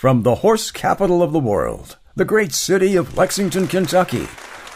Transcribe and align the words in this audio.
From 0.00 0.22
the 0.22 0.36
horse 0.36 0.70
capital 0.70 1.22
of 1.22 1.32
the 1.32 1.38
world, 1.38 1.98
the 2.16 2.24
great 2.24 2.54
city 2.54 2.96
of 2.96 3.18
Lexington, 3.18 3.66
Kentucky, 3.66 4.26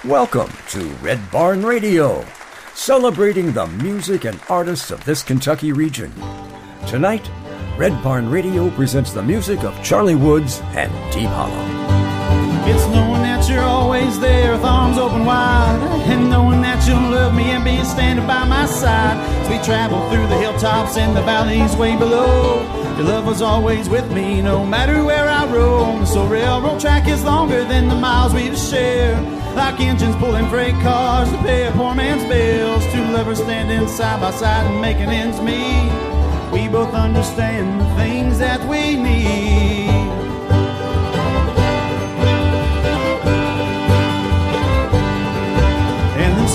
welcome 0.04 0.53
to 0.69 0.85
Red 1.00 1.19
Barn 1.31 1.65
Radio, 1.65 2.27
celebrating 2.75 3.50
the 3.50 3.66
music 3.66 4.26
and 4.26 4.38
artists 4.50 4.90
of 4.90 5.02
this 5.06 5.22
Kentucky 5.22 5.72
region. 5.72 6.12
Tonight, 6.87 7.26
Red 7.79 8.02
Barn 8.02 8.29
Radio 8.29 8.68
presents 8.72 9.14
the 9.14 9.22
music 9.22 9.64
of 9.64 9.82
Charlie 9.82 10.14
Woods 10.14 10.60
and 10.74 10.92
Deep 11.11 11.30
Hollow. 11.30 13.04
Always 13.95 14.18
there 14.18 14.50
with 14.50 14.64
arms 14.64 14.98
open 14.98 15.24
wide, 15.24 15.79
and 16.08 16.29
knowing 16.29 16.61
that 16.61 16.84
you'll 16.84 17.12
love 17.12 17.32
me 17.32 17.52
and 17.52 17.64
be 17.64 17.80
standing 17.84 18.26
by 18.26 18.44
my 18.44 18.66
side 18.66 19.16
as 19.40 19.48
we 19.48 19.56
travel 19.64 20.00
through 20.11 20.26
the 20.26 20.36
hilltops 20.36 20.96
and 20.96 21.16
the 21.16 21.22
valleys 21.22 21.76
way 21.76 21.96
below. 21.96 22.61
Your 22.96 23.07
love 23.07 23.25
was 23.25 23.40
always 23.40 23.88
with 23.88 24.11
me, 24.11 24.43
no 24.43 24.66
matter 24.66 25.04
where 25.04 25.29
I 25.29 25.46
roam. 25.46 26.04
So 26.07 26.26
railroad 26.26 26.80
track 26.80 27.07
is 27.07 27.22
longer 27.22 27.62
than 27.62 27.86
the 27.86 27.94
miles 27.94 28.35
we've 28.35 28.58
shared. 28.58 29.22
Like 29.54 29.79
engines 29.79 30.16
pulling 30.16 30.49
freight 30.49 30.74
cars 30.82 31.30
to 31.30 31.38
pay 31.38 31.68
a 31.68 31.71
poor 31.71 31.94
man's 31.94 32.24
bills. 32.24 32.84
Two 32.92 33.05
lovers 33.12 33.38
standing 33.38 33.86
side 33.86 34.20
by 34.20 34.33
side 34.33 34.66
and 34.72 34.80
making 34.80 35.11
ends 35.11 35.41
meet. 35.41 35.92
We 36.50 36.66
both 36.66 36.94
understand 36.94 37.80
the 37.80 37.94
things 37.94 38.41
that 38.41 38.61
we 38.69 38.97
need. 38.97 39.73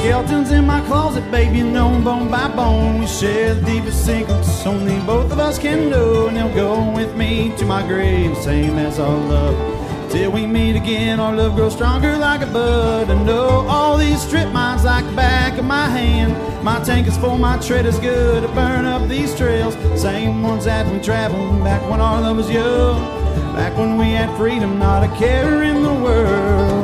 Skeletons 0.09 0.49
in 0.49 0.65
my 0.65 0.81
closet, 0.87 1.29
baby, 1.29 1.61
known 1.61 2.03
bone 2.03 2.31
by 2.31 2.47
bone. 2.47 2.99
We 2.99 3.05
share 3.05 3.53
the 3.53 3.63
deepest 3.63 4.03
secrets 4.03 4.65
only 4.65 4.99
both 5.01 5.31
of 5.31 5.37
us 5.37 5.59
can 5.59 5.91
know. 5.91 6.25
And 6.25 6.35
they'll 6.35 6.55
go 6.55 6.91
with 6.91 7.15
me 7.15 7.55
to 7.57 7.65
my 7.65 7.85
grave, 7.85 8.35
same 8.37 8.79
as 8.79 8.97
our 8.97 9.15
love. 9.15 10.11
Till 10.11 10.31
we 10.31 10.47
meet 10.47 10.75
again, 10.75 11.19
our 11.19 11.35
love 11.35 11.55
grows 11.55 11.73
stronger 11.73 12.17
like 12.17 12.41
a 12.41 12.47
bud. 12.47 13.07
And 13.11 13.23
know 13.23 13.67
all 13.67 13.97
these 13.97 14.19
strip 14.19 14.51
mines 14.51 14.83
like 14.83 15.05
the 15.05 15.15
back 15.15 15.59
of 15.59 15.65
my 15.65 15.87
hand. 15.87 16.33
My 16.63 16.83
tank 16.83 17.05
is 17.05 17.15
full, 17.15 17.37
my 17.37 17.59
tread 17.59 17.85
is 17.85 17.99
good 17.99 18.41
to 18.41 18.49
burn 18.49 18.85
up 18.85 19.07
these 19.07 19.35
trails. 19.37 19.75
Same 20.01 20.41
ones 20.41 20.65
that 20.65 20.91
we 20.91 20.99
traveled 21.01 21.63
back 21.63 21.87
when 21.87 22.01
our 22.01 22.19
love 22.19 22.37
was 22.37 22.49
young. 22.49 22.99
Back 23.53 23.77
when 23.77 23.95
we 23.95 24.05
had 24.13 24.35
freedom, 24.37 24.79
not 24.79 25.03
a 25.03 25.15
care 25.19 25.61
in 25.61 25.83
the 25.83 25.93
world. 25.93 26.78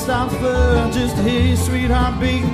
Stops 0.00 0.34
flood. 0.36 0.92
Just 0.92 1.16
to 1.16 1.22
hear 1.22 1.56
sweetheart 1.56 2.18
beat 2.20 2.44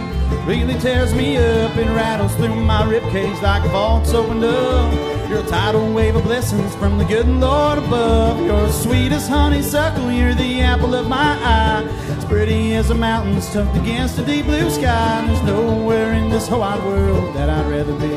really 0.47 0.79
tears 0.81 1.15
me 1.15 1.37
up 1.37 1.77
and 1.77 1.95
rattles 1.95 2.35
through 2.35 2.55
my 2.55 2.83
ribcage 2.83 3.41
like 3.41 3.63
vault's 3.71 4.13
opened 4.13 4.45
up. 4.45 5.29
You're 5.29 5.41
a 5.41 5.47
tidal 5.47 5.93
wave 5.93 6.17
of 6.17 6.25
blessings 6.25 6.75
from 6.77 6.99
the 6.99 7.05
good 7.05 7.29
Lord 7.29 7.79
above. 7.79 8.41
You're 8.41 8.71
sweet 8.71 9.13
as 9.13 9.29
honeysuckle, 9.29 10.11
you're 10.11 10.35
the 10.35 10.61
apple 10.61 10.95
of 10.95 11.09
my 11.09 11.39
eye. 11.43 11.85
As 12.17 12.25
pretty 12.25 12.75
as 12.75 12.89
the 12.89 12.95
mountains 12.95 13.53
tucked 13.53 13.77
against 13.77 14.19
a 14.19 14.25
deep 14.25 14.47
blue 14.47 14.69
sky. 14.71 15.25
There's 15.27 15.43
nowhere 15.43 16.13
in 16.15 16.31
this 16.31 16.49
whole 16.49 16.61
wide 16.61 16.85
world 16.85 17.35
that 17.37 17.49
I'd 17.49 17.71
rather 17.71 17.95
be. 17.95 18.17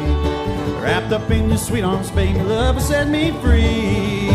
Wrapped 0.81 1.11
up 1.11 1.29
in 1.29 1.49
your 1.49 1.57
sweet 1.57 1.83
arms, 1.83 2.09
baby, 2.11 2.39
love 2.39 2.75
has 2.75 2.87
set 2.87 3.07
me 3.07 3.31
free. 3.41 4.28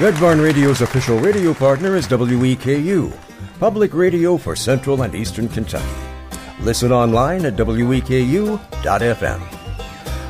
Red 0.00 0.18
Barn 0.18 0.40
Radio's 0.40 0.80
official 0.80 1.18
radio 1.18 1.52
partner 1.52 1.94
is 1.94 2.08
WEKU, 2.08 3.14
public 3.58 3.92
radio 3.92 4.38
for 4.38 4.56
Central 4.56 5.02
and 5.02 5.14
Eastern 5.14 5.46
Kentucky. 5.46 5.84
Listen 6.60 6.90
online 6.90 7.44
at 7.44 7.56
weku.fm. 7.56 8.56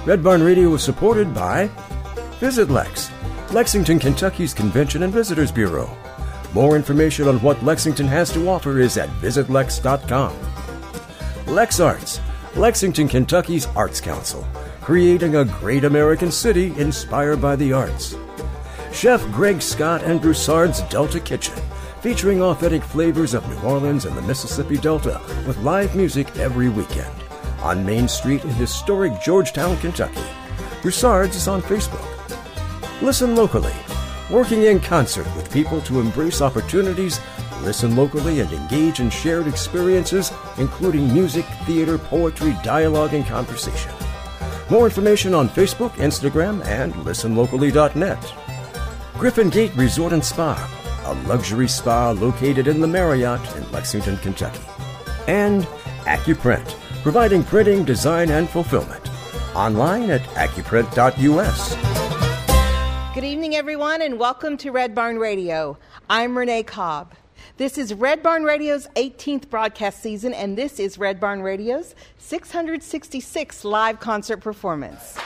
Red 0.04 0.24
Barn 0.24 0.42
Radio 0.42 0.74
is 0.74 0.82
supported 0.82 1.32
by 1.32 1.70
Visit 2.40 2.68
Lex, 2.68 3.12
Lexington, 3.52 4.00
Kentucky's 4.00 4.52
Convention 4.52 5.04
and 5.04 5.12
Visitors 5.12 5.52
Bureau. 5.52 5.88
More 6.52 6.74
information 6.74 7.28
on 7.28 7.40
what 7.40 7.62
Lexington 7.62 8.08
has 8.08 8.32
to 8.32 8.48
offer 8.48 8.80
is 8.80 8.98
at 8.98 9.08
visitlex.com. 9.20 10.34
Lex 11.46 11.78
Arts, 11.78 12.18
Lexington, 12.56 13.06
Kentucky's 13.06 13.66
Arts 13.76 14.00
Council, 14.00 14.44
creating 14.80 15.36
a 15.36 15.44
great 15.44 15.84
American 15.84 16.32
city 16.32 16.74
inspired 16.76 17.40
by 17.40 17.54
the 17.54 17.72
arts. 17.72 18.16
Chef 18.92 19.24
Greg 19.30 19.62
Scott 19.62 20.02
and 20.02 20.20
Broussard's 20.20 20.82
Delta 20.82 21.20
Kitchen, 21.20 21.54
featuring 22.00 22.42
authentic 22.42 22.82
flavors 22.82 23.34
of 23.34 23.48
New 23.48 23.68
Orleans 23.68 24.04
and 24.04 24.16
the 24.16 24.22
Mississippi 24.22 24.76
Delta 24.76 25.20
with 25.46 25.56
live 25.58 25.94
music 25.94 26.36
every 26.36 26.68
weekend. 26.68 27.14
On 27.62 27.86
Main 27.86 28.08
Street 28.08 28.42
in 28.42 28.50
historic 28.50 29.20
Georgetown, 29.22 29.76
Kentucky. 29.78 30.20
Broussard's 30.82 31.36
is 31.36 31.46
on 31.46 31.62
Facebook. 31.62 32.06
Listen 33.00 33.36
locally, 33.36 33.72
working 34.30 34.64
in 34.64 34.80
concert 34.80 35.26
with 35.36 35.52
people 35.52 35.80
to 35.82 36.00
embrace 36.00 36.42
opportunities, 36.42 37.20
listen 37.62 37.94
locally, 37.94 38.40
and 38.40 38.52
engage 38.52 39.00
in 39.00 39.08
shared 39.08 39.46
experiences, 39.46 40.32
including 40.58 41.12
music, 41.12 41.44
theater, 41.64 41.96
poetry, 41.96 42.56
dialogue, 42.64 43.14
and 43.14 43.24
conversation. 43.24 43.92
More 44.68 44.84
information 44.84 45.32
on 45.32 45.48
Facebook, 45.48 45.90
Instagram, 45.92 46.64
and 46.66 46.92
listenlocally.net. 46.94 48.39
Griffin 49.20 49.50
Gate 49.50 49.76
Resort 49.76 50.14
and 50.14 50.24
Spa, 50.24 50.56
a 51.04 51.12
luxury 51.28 51.68
spa 51.68 52.12
located 52.12 52.66
in 52.66 52.80
the 52.80 52.86
Marriott 52.86 53.54
in 53.54 53.70
Lexington, 53.70 54.16
Kentucky. 54.16 54.62
And 55.28 55.64
AccuPrint, 56.04 56.66
providing 57.02 57.44
printing, 57.44 57.84
design, 57.84 58.30
and 58.30 58.48
fulfillment. 58.48 59.10
Online 59.54 60.08
at 60.08 60.22
accuprint.us. 60.22 61.74
Good 63.14 63.24
evening, 63.24 63.56
everyone, 63.56 64.00
and 64.00 64.18
welcome 64.18 64.56
to 64.56 64.70
Red 64.70 64.94
Barn 64.94 65.18
Radio. 65.18 65.76
I'm 66.08 66.38
Renee 66.38 66.62
Cobb. 66.62 67.12
This 67.58 67.76
is 67.76 67.92
Red 67.92 68.22
Barn 68.22 68.44
Radio's 68.44 68.86
18th 68.96 69.50
broadcast 69.50 70.02
season, 70.02 70.32
and 70.32 70.56
this 70.56 70.80
is 70.80 70.96
Red 70.96 71.20
Barn 71.20 71.42
Radio's 71.42 71.94
666 72.16 73.66
live 73.66 74.00
concert 74.00 74.38
performance. 74.38 75.18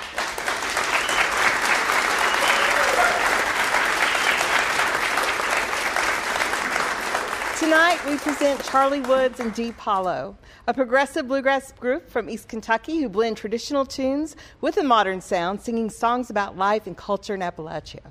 Tonight, 7.65 7.99
we 8.07 8.19
present 8.19 8.63
Charlie 8.63 9.01
Woods 9.01 9.41
and 9.41 9.55
Deep 9.55 9.79
Hollow, 9.79 10.37
a 10.67 10.75
progressive 10.75 11.27
bluegrass 11.27 11.73
group 11.73 12.11
from 12.11 12.29
East 12.29 12.47
Kentucky 12.47 13.01
who 13.01 13.09
blend 13.09 13.39
traditional 13.39 13.87
tunes 13.87 14.37
with 14.61 14.77
a 14.77 14.83
modern 14.83 15.23
sound, 15.23 15.63
singing 15.63 15.89
songs 15.89 16.29
about 16.29 16.59
life 16.59 16.87
and 16.87 16.95
culture 16.95 17.33
in 17.35 17.41
Appalachia. 17.41 18.03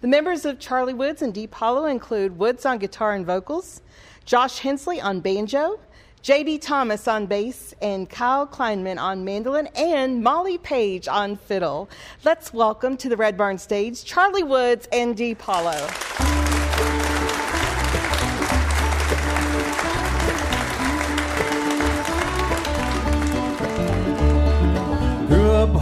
The 0.00 0.08
members 0.08 0.46
of 0.46 0.58
Charlie 0.58 0.94
Woods 0.94 1.20
and 1.20 1.34
Deep 1.34 1.54
Hollow 1.54 1.84
include 1.84 2.38
Woods 2.38 2.64
on 2.64 2.78
guitar 2.78 3.12
and 3.12 3.26
vocals, 3.26 3.82
Josh 4.24 4.60
Hensley 4.60 5.02
on 5.02 5.20
banjo, 5.20 5.78
J.D. 6.22 6.56
Thomas 6.60 7.06
on 7.06 7.26
bass, 7.26 7.74
and 7.82 8.08
Kyle 8.08 8.46
Kleinman 8.46 8.98
on 8.98 9.22
mandolin, 9.22 9.66
and 9.76 10.22
Molly 10.22 10.56
Page 10.56 11.08
on 11.08 11.36
fiddle. 11.36 11.90
Let's 12.24 12.54
welcome 12.54 12.96
to 12.96 13.10
the 13.10 13.18
Red 13.18 13.36
Barn 13.36 13.58
stage 13.58 14.02
Charlie 14.02 14.44
Woods 14.44 14.88
and 14.90 15.14
Deep 15.14 15.42
Hollow. 15.42 16.53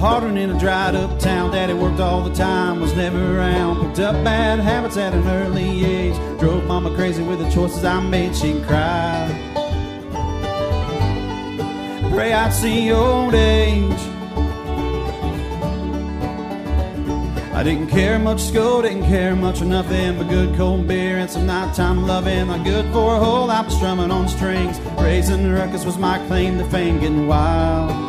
Grew 0.03 0.11
up 0.11 0.21
hard 0.21 0.31
and 0.31 0.37
in 0.37 0.51
a 0.51 0.59
dried 0.59 0.97
up 0.97 1.17
town. 1.21 1.53
Daddy 1.53 1.75
worked 1.75 2.01
all 2.01 2.23
the 2.23 2.35
time, 2.35 2.81
was 2.81 2.93
never 2.97 3.39
around. 3.39 3.87
Picked 3.87 4.01
up 4.01 4.25
bad 4.25 4.59
habits 4.59 4.97
at 4.97 5.15
an 5.15 5.25
early 5.29 5.85
age. 5.85 6.17
Drove 6.41 6.65
mama 6.65 6.93
crazy 6.97 7.23
with 7.23 7.39
the 7.39 7.49
choices 7.51 7.85
I 7.85 8.01
made. 8.01 8.35
She 8.35 8.61
cried. 8.63 9.31
Pray 12.11 12.33
I'd 12.33 12.53
see 12.53 12.91
old 12.91 13.33
age. 13.35 14.01
I 17.55 17.63
didn't 17.63 17.87
care 17.87 18.19
much 18.19 18.41
school, 18.41 18.83
didn't 18.83 19.05
care 19.05 19.37
much 19.37 19.63
or 19.63 19.67
nothing 19.67 20.19
but 20.19 20.29
good 20.29 20.57
cold 20.57 20.89
beer 20.89 21.19
and 21.19 21.31
some 21.31 21.47
nighttime 21.47 22.09
loving. 22.09 22.49
Not 22.49 22.65
good 22.65 22.87
for 22.93 23.15
a 23.15 23.21
whole 23.21 23.47
lot, 23.47 23.67
but 23.67 23.73
strumming 23.73 24.11
on 24.11 24.27
strings. 24.29 24.81
Raising 24.99 25.53
ruckus 25.53 25.85
was 25.85 25.97
my 25.97 26.19
claim 26.27 26.59
to 26.59 26.65
fame, 26.71 26.99
getting 26.99 27.29
wild 27.29 28.02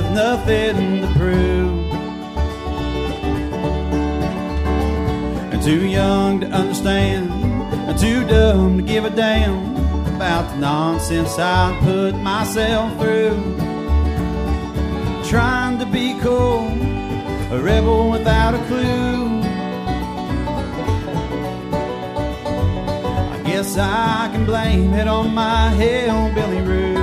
with 0.00 0.12
nothing 0.12 1.02
to 1.02 1.06
prove. 1.14 1.92
And 5.52 5.62
too 5.62 5.86
young 5.86 6.40
to 6.40 6.46
understand, 6.46 7.30
and 7.88 7.98
too 7.98 8.26
dumb 8.26 8.78
to 8.78 8.82
give 8.82 9.04
a 9.04 9.10
damn 9.10 9.76
about 10.16 10.50
the 10.50 10.56
nonsense 10.56 11.38
I 11.38 11.78
put 11.82 12.14
myself 12.14 12.98
through. 12.98 13.38
Trying 15.28 15.78
to 15.80 15.86
be 15.86 16.18
cool, 16.20 16.68
a 17.52 17.60
rebel 17.60 18.10
without 18.10 18.54
a 18.54 18.62
clue. 18.68 19.40
I 23.34 23.42
guess 23.44 23.76
I 23.76 24.30
can 24.32 24.46
blame 24.46 24.94
it 24.94 25.08
on 25.08 25.34
my 25.34 25.70
hillbilly 25.70 26.62
roots. 26.62 26.99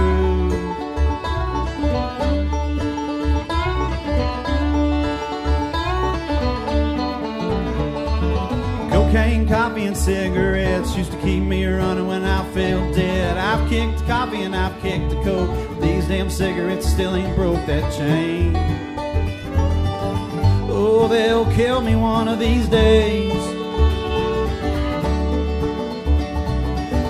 Coffee, 9.77 9.88
and 9.88 9.97
cigarettes 9.97 10.97
used 10.97 11.12
to 11.12 11.18
keep 11.21 11.44
me 11.44 11.65
running 11.65 12.07
when 12.07 12.24
I 12.24 12.44
felt 12.51 12.95
dead. 12.95 13.38
I've 13.38 13.69
kicked 13.69 14.06
coffee 14.07 14.41
and 14.41 14.56
I've 14.56 14.81
kicked 14.81 15.09
the 15.09 15.21
coke. 15.24 15.81
These 15.81 16.07
damn 16.07 16.29
cigarettes 16.29 16.88
still 16.88 17.15
ain't 17.15 17.35
broke 17.35 17.63
that 17.68 17.94
chain. 17.95 18.56
Oh, 20.69 21.07
they'll 21.07 21.45
kill 21.53 21.81
me 21.81 21.95
one 21.95 22.27
of 22.27 22.39
these 22.39 22.68
days. 22.68 23.35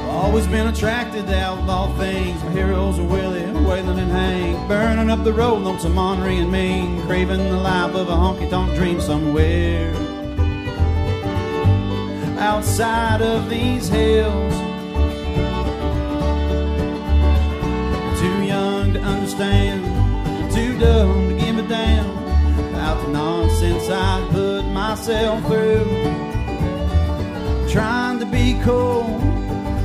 Always 0.10 0.48
been 0.48 0.68
attracted 0.68 1.26
to 1.28 1.40
outlaw 1.40 1.96
things. 1.98 2.44
My 2.44 2.52
heroes 2.52 3.00
are 3.00 3.04
Willie, 3.04 3.42
Waylon, 3.66 3.98
and 3.98 4.12
Hank. 4.12 4.68
Burning 4.68 5.10
up 5.10 5.24
the 5.24 5.32
road 5.32 5.66
on 5.66 5.80
some 5.80 5.98
Henri 5.98 6.38
and 6.38 6.52
Maine. 6.52 7.02
Craving 7.04 7.50
the 7.50 7.58
life 7.58 7.96
of 7.96 8.10
a 8.10 8.14
honky 8.14 8.50
tonk 8.50 8.76
dream 8.76 9.00
somewhere 9.00 10.07
outside 12.48 13.22
of 13.22 13.50
these 13.50 13.90
hills. 13.90 14.54
Too 18.22 18.40
young 18.54 18.94
to 18.94 19.02
understand, 19.02 19.84
too 20.54 20.80
dumb 20.80 21.28
to 21.28 21.36
give 21.44 21.58
a 21.58 21.68
damn 21.68 22.10
about 22.70 23.06
the 23.06 23.10
nonsense 23.12 23.90
I 23.90 24.26
put 24.32 24.64
myself 24.68 25.46
through. 25.48 25.92
Trying 27.70 28.20
to 28.22 28.26
be 28.26 28.58
cool, 28.64 29.04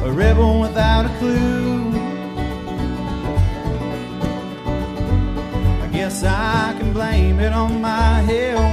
a 0.05 0.13
rebel 0.13 0.61
without 0.61 1.07
a 1.07 1.13
clue. 1.19 1.91
I 5.85 5.89
guess 5.93 6.23
I 6.23 6.77
can 6.79 6.93
blame 6.93 7.41
it 7.41 7.53
on 7.53 7.81
my 7.81 8.23
hillbilly 8.23 8.72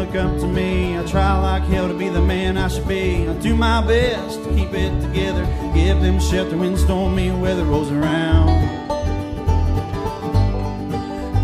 look 0.00 0.14
up 0.14 0.40
to 0.40 0.46
me. 0.46 0.98
I 0.98 1.04
try 1.04 1.38
like 1.38 1.62
hell 1.64 1.86
to 1.86 1.94
be 1.94 2.08
the 2.08 2.22
man 2.22 2.56
I 2.56 2.68
should 2.68 2.88
be. 2.88 3.28
I 3.28 3.34
do 3.34 3.54
my 3.54 3.86
best 3.86 4.42
to 4.42 4.48
keep 4.54 4.72
it 4.72 4.98
together, 5.02 5.44
give 5.74 6.00
them 6.00 6.18
shelter 6.18 6.56
when 6.56 6.76
stormy 6.78 7.30
weather 7.30 7.64
rolls 7.64 7.90
around. 7.90 8.48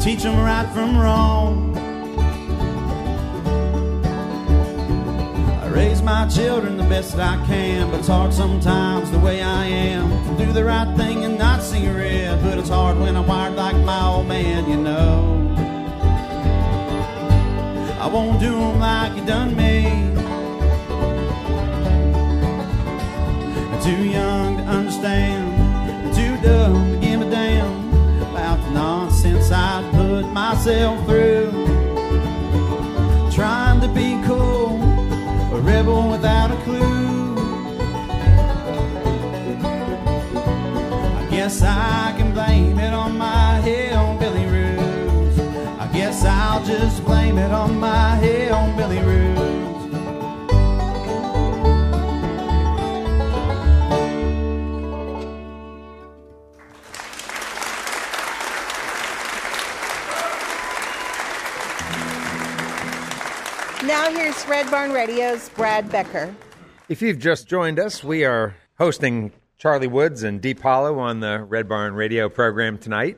Teach 0.01 0.23
them 0.23 0.37
right 0.39 0.67
from 0.73 0.97
wrong. 0.97 1.77
I 5.63 5.69
raise 5.69 6.01
my 6.01 6.27
children 6.27 6.79
the 6.79 6.85
best 6.85 7.15
I 7.17 7.37
can, 7.47 7.91
but 7.91 7.99
it's 8.01 8.09
hard 8.09 8.33
sometimes 8.33 9.11
the 9.11 9.19
way 9.19 9.43
I 9.43 9.67
am 9.67 10.09
to 10.29 10.47
do 10.47 10.53
the 10.53 10.65
right 10.65 10.97
thing 10.97 11.25
and 11.25 11.37
not 11.37 11.63
see 11.63 11.85
a 11.85 11.93
red. 11.93 12.43
But 12.43 12.59
it's 12.59 12.71
hard 12.71 12.99
when 12.99 13.17
I'm 13.17 13.27
wired 13.27 13.55
like 13.55 13.77
my 13.85 14.07
old 14.07 14.29
man, 14.29 14.71
you 14.71 14.77
know. 14.79 15.46
I 18.07 18.09
won't 18.09 18.39
do 18.39 18.55
'em 18.55 18.79
like 18.79 19.17
you 19.17 19.25
done 19.25 19.57
me. 19.57 19.75
Too 23.83 24.03
young 24.19 24.59
to 24.59 24.63
understand, 24.63 26.15
too 26.15 26.37
dumb 26.41 26.93
to 26.93 26.97
give 27.05 27.21
a 27.21 27.29
damn 27.29 27.75
about 28.31 28.59
the 28.65 28.71
nonsense 28.71 29.51
I 29.51 29.83
put 29.91 30.25
myself 30.33 31.05
through. 31.05 31.51
Trying 33.33 33.81
to 33.81 33.89
be 33.89 34.09
cool, 34.25 34.81
a 35.57 35.61
rebel 35.61 36.09
without 36.09 36.53
a 36.53 36.59
clue. 36.65 37.35
I 41.21 41.25
guess 41.29 41.61
I 41.61 42.15
can 42.17 42.33
blame 42.33 42.79
it 42.79 42.95
on 42.95 43.19
my 43.19 43.61
hillbilly. 43.63 44.46
I 45.97 45.99
guess 45.99 46.25
I'll 46.27 46.63
just 46.63 47.03
blame 47.07 47.39
it 47.39 47.51
on 47.51 47.81
my 47.81 48.17
hillbilly 48.17 48.99
roots. 48.99 49.41
Now 63.83 64.11
here's 64.11 64.47
Red 64.47 64.71
Barn 64.71 64.93
Radio's 64.93 65.49
Brad 65.49 65.91
Becker. 65.91 66.35
If 66.91 67.01
you've 67.01 67.19
just 67.19 67.49
joined 67.49 67.79
us, 67.79 68.05
we 68.05 68.27
are 68.27 68.55
hosting 68.77 69.33
Charlie 69.57 69.87
Woods 69.87 70.25
and 70.25 70.43
Deep 70.43 70.61
Hollow 70.61 70.99
on 70.99 71.21
the 71.21 71.43
Red 71.43 71.71
Barn 71.71 71.95
Radio 71.95 72.29
program 72.29 72.77
tonight. 72.77 73.17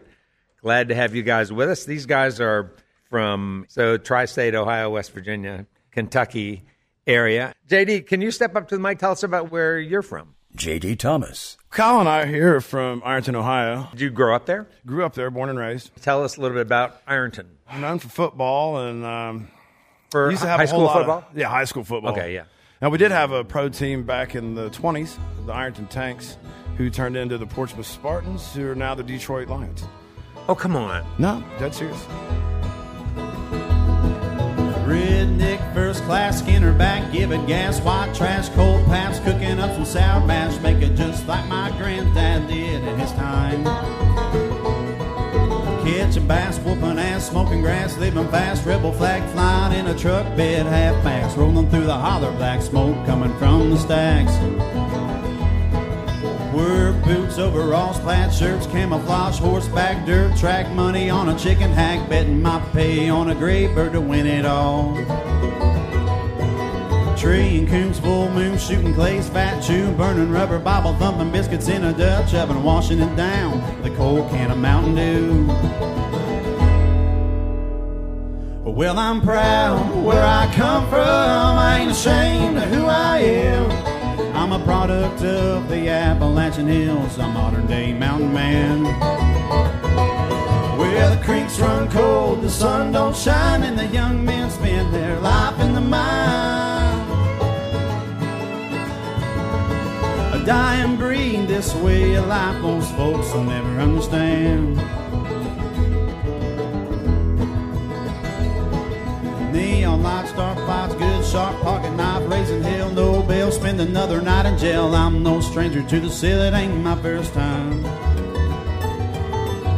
Glad 0.63 0.89
to 0.89 0.95
have 0.95 1.15
you 1.15 1.23
guys 1.23 1.53
with 1.53 1.69
us. 1.69 1.85
These 1.85 2.07
guys 2.07 2.41
are 2.41 2.73
from 3.11 3.67
so 3.69 3.97
tri-state 3.97 4.55
Ohio, 4.55 4.91
West 4.91 5.13
Virginia, 5.13 5.67
Kentucky 5.93 6.65
area. 7.07 7.55
JD, 7.69 8.07
can 8.07 8.21
you 8.21 8.31
step 8.31 8.57
up 8.57 8.69
to 8.69 8.77
the 8.77 8.81
mic? 8.83 8.99
Tell 8.99 9.13
us 9.13 9.23
about 9.23 9.51
where 9.51 9.79
you're 9.79 10.03
from. 10.03 10.35
J.D. 10.55 10.97
Thomas. 10.97 11.57
Kyle 11.71 12.01
and 12.01 12.09
I 12.09 12.23
are 12.23 12.27
here 12.27 12.61
from 12.61 13.03
Ironton, 13.05 13.37
Ohio. 13.37 13.89
Did 13.93 14.01
you 14.01 14.11
grow 14.11 14.35
up 14.35 14.47
there? 14.47 14.67
Grew 14.87 15.05
up 15.05 15.15
there, 15.15 15.31
born 15.31 15.51
and 15.51 15.59
raised. 15.59 15.91
Tell 16.03 16.25
us 16.25 16.37
a 16.37 16.41
little 16.41 16.57
bit 16.57 16.63
about 16.63 17.01
Ironton. 17.07 17.59
I'm 17.69 17.81
known 17.81 17.99
for 17.99 18.09
football 18.09 18.79
and 18.89 19.05
um, 19.05 19.49
For 20.11 20.31
used 20.31 20.43
to 20.43 20.49
have 20.49 20.59
high 20.59 20.65
a 20.65 20.67
school 20.67 20.81
lot 20.83 20.97
football? 20.97 21.19
Of, 21.31 21.39
yeah, 21.39 21.49
high 21.49 21.65
school 21.65 21.85
football. 21.85 22.13
Okay, 22.13 22.35
yeah. 22.35 22.45
Now 22.81 22.89
we 22.89 22.99
did 22.99 23.11
have 23.11 23.31
a 23.31 23.45
pro 23.45 23.69
team 23.69 24.05
back 24.05 24.35
in 24.35 24.55
the 24.55 24.71
20s, 24.71 25.19
the 25.47 25.53
Ironton 25.53 25.87
Tanks, 25.87 26.39
who 26.77 26.91
turned 26.91 27.17
into 27.17 27.37
the 27.37 27.47
Portsmouth 27.47 27.87
Spartans, 27.87 28.53
who 28.55 28.71
are 28.71 28.75
now 28.75 28.95
the 28.95 29.03
Detroit 29.03 29.49
Lions. 29.49 29.85
Oh, 30.51 30.55
come 30.55 30.77
on. 30.77 31.05
No, 31.19 31.45
dead 31.59 31.75
serious. 31.75 32.03
Redneck 34.87 35.75
first 35.75 36.03
class 36.05 36.39
Skinner 36.39 36.73
back, 36.73 37.13
give 37.13 37.33
it 37.33 37.47
gas, 37.47 37.81
white 37.81 38.15
trash, 38.15 38.49
cold 38.51 38.83
paps, 38.87 39.19
cooking 39.21 39.61
up 39.61 39.75
some 39.75 39.85
sour 39.85 40.27
mash, 40.27 40.59
make 40.63 40.79
it 40.79 40.95
just 40.95 41.29
like 41.29 41.47
my 41.49 41.71
granddad 41.77 42.49
did 42.49 42.83
in 42.83 42.99
his 42.99 43.13
time. 43.13 43.63
Catch 45.85 46.17
a 46.17 46.21
bass, 46.23 46.59
whooping 46.61 46.99
ass, 46.99 47.29
smoking 47.29 47.61
grass, 47.61 47.99
living 47.99 48.27
fast, 48.29 48.65
rebel 48.65 48.93
flag 48.93 49.23
flying 49.33 49.79
in 49.79 49.87
a 49.89 49.99
truck 49.99 50.25
bed, 50.35 50.65
half 50.65 51.05
mast, 51.05 51.37
rolling 51.37 51.69
through 51.69 51.85
the 51.85 51.95
holler, 51.95 52.33
black 52.33 52.63
smoke 52.63 52.97
coming 53.05 53.37
from 53.37 53.69
the 53.69 53.77
stacks. 53.77 54.33
Work 56.59 57.05
boots, 57.05 57.39
overalls, 57.39 58.01
plaid 58.01 58.35
shirts, 58.35 58.67
camouflage, 58.67 59.39
horseback, 59.39 60.05
dirt 60.05 60.37
track, 60.37 60.69
money 60.73 61.09
on 61.09 61.29
a 61.29 61.39
chicken 61.39 61.71
hack, 61.71 62.09
betting 62.09 62.43
my 62.43 62.59
pay 62.73 63.09
on 63.09 63.31
a 63.31 63.35
gray 63.37 63.69
bird 63.69 63.93
to 63.93 64.01
win 64.01 64.27
it 64.27 64.45
all. 64.45 64.97
Tree 67.17 67.59
and 67.59 67.69
coons, 67.69 68.01
full 68.01 68.29
moon, 68.31 68.59
shooting 68.59 68.93
clays, 68.93 69.29
fat 69.29 69.61
chew, 69.61 69.93
burning 69.93 70.33
rubber, 70.33 70.59
Bible 70.59 70.95
thumping 70.95 71.31
biscuits 71.31 71.69
in 71.69 71.85
a 71.85 71.93
Dutch 71.93 72.35
oven, 72.35 72.65
washing 72.65 72.99
it 72.99 73.15
down 73.15 73.61
a 73.85 73.95
cold 73.95 74.29
can 74.31 74.51
of 74.51 74.59
Mountain 74.59 74.97
Dew. 74.97 75.47
Well, 78.69 78.99
I'm 78.99 79.21
proud 79.21 80.05
where 80.05 80.25
I 80.25 80.53
come 80.57 80.89
from. 80.89 80.99
I 80.99 81.79
ain't 81.83 81.93
ashamed 81.93 82.57
of 82.57 82.65
who 82.65 82.85
I 82.87 83.19
am. 83.19 83.88
I'm 84.51 84.63
a 84.63 84.65
product 84.65 85.23
of 85.25 85.69
the 85.69 85.91
Appalachian 85.91 86.67
Hills. 86.67 87.19
A 87.19 87.29
modern 87.29 87.67
day 87.67 87.93
mountain 87.93 88.33
man. 88.33 88.83
Where 90.79 91.15
the 91.15 91.23
creeks 91.23 91.61
run 91.61 91.91
cold, 91.91 92.41
the 92.41 92.49
sun 92.49 92.93
don't 92.93 93.15
shine, 93.15 93.63
and 93.63 93.79
the 93.79 93.85
young 93.89 94.25
men 94.25 94.51
spend 94.51 94.95
their 94.95 95.21
life 95.21 95.61
in 95.61 95.75
the 95.75 95.83
mine. 95.83 97.11
A 100.33 100.43
dying 100.47 100.97
breed 100.97 101.47
this 101.47 101.75
way 101.75 102.15
of 102.15 102.27
life 102.27 102.59
most 102.63 102.91
folks 102.95 103.31
will 103.35 103.45
never 103.45 103.79
understand. 103.79 104.79
Neon 109.59 110.05
lights, 110.05 110.33
dark 110.35 110.57
fights, 110.59 110.95
good 110.95 111.25
sharp 111.25 111.61
pocket 111.63 111.91
knife, 111.91 112.31
raising 112.31 112.63
hell, 112.63 112.91
no 112.91 113.23
bail, 113.25 113.51
spend 113.51 113.81
another 113.81 114.23
night 114.23 114.47
in 114.47 114.57
jail. 114.57 114.95
I'm 114.95 115.25
no 115.25 115.41
stranger 115.41 115.83
to 115.83 115.99
the 115.99 116.09
seal, 116.09 116.41
it 116.43 116.55
ain't 116.55 116.77
my 116.77 116.95
first 117.03 117.35
time. 117.35 117.83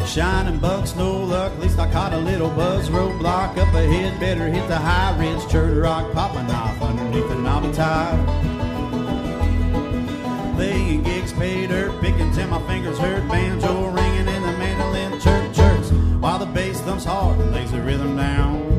Shining 0.04 0.58
bucks, 0.58 0.94
no 0.96 1.10
luck, 1.24 1.52
at 1.52 1.60
least 1.60 1.78
I 1.78 1.90
caught 1.90 2.12
a 2.12 2.18
little 2.18 2.50
buzz. 2.50 2.90
Roadblock 2.90 3.56
up 3.56 3.72
ahead, 3.72 4.20
better 4.20 4.48
hit 4.48 4.68
the 4.68 4.76
high 4.76 5.18
ridge, 5.18 5.48
church 5.50 5.74
rock, 5.74 6.12
pop 6.12 6.36
a 6.36 6.42
knife 6.42 6.82
underneath 6.82 7.28
the 7.30 7.72
tie. 7.72 8.18
Playing 10.56 11.04
gigs, 11.04 11.32
paid 11.32 11.70
dirt, 11.70 11.98
picking 12.02 12.30
till 12.32 12.48
my 12.48 12.60
fingers 12.66 12.98
hurt, 12.98 13.26
banjo 13.28 13.88
ringing 13.88 14.28
in 14.28 14.42
the 14.42 14.52
mandolin, 14.58 15.18
chirp 15.20 15.54
chirps, 15.54 15.90
while 16.20 16.38
the 16.38 16.44
bass 16.44 16.82
thumps 16.82 17.04
hard 17.06 17.40
and 17.40 17.50
lays 17.52 17.72
the 17.72 17.80
rhythm 17.80 18.14
down. 18.14 18.69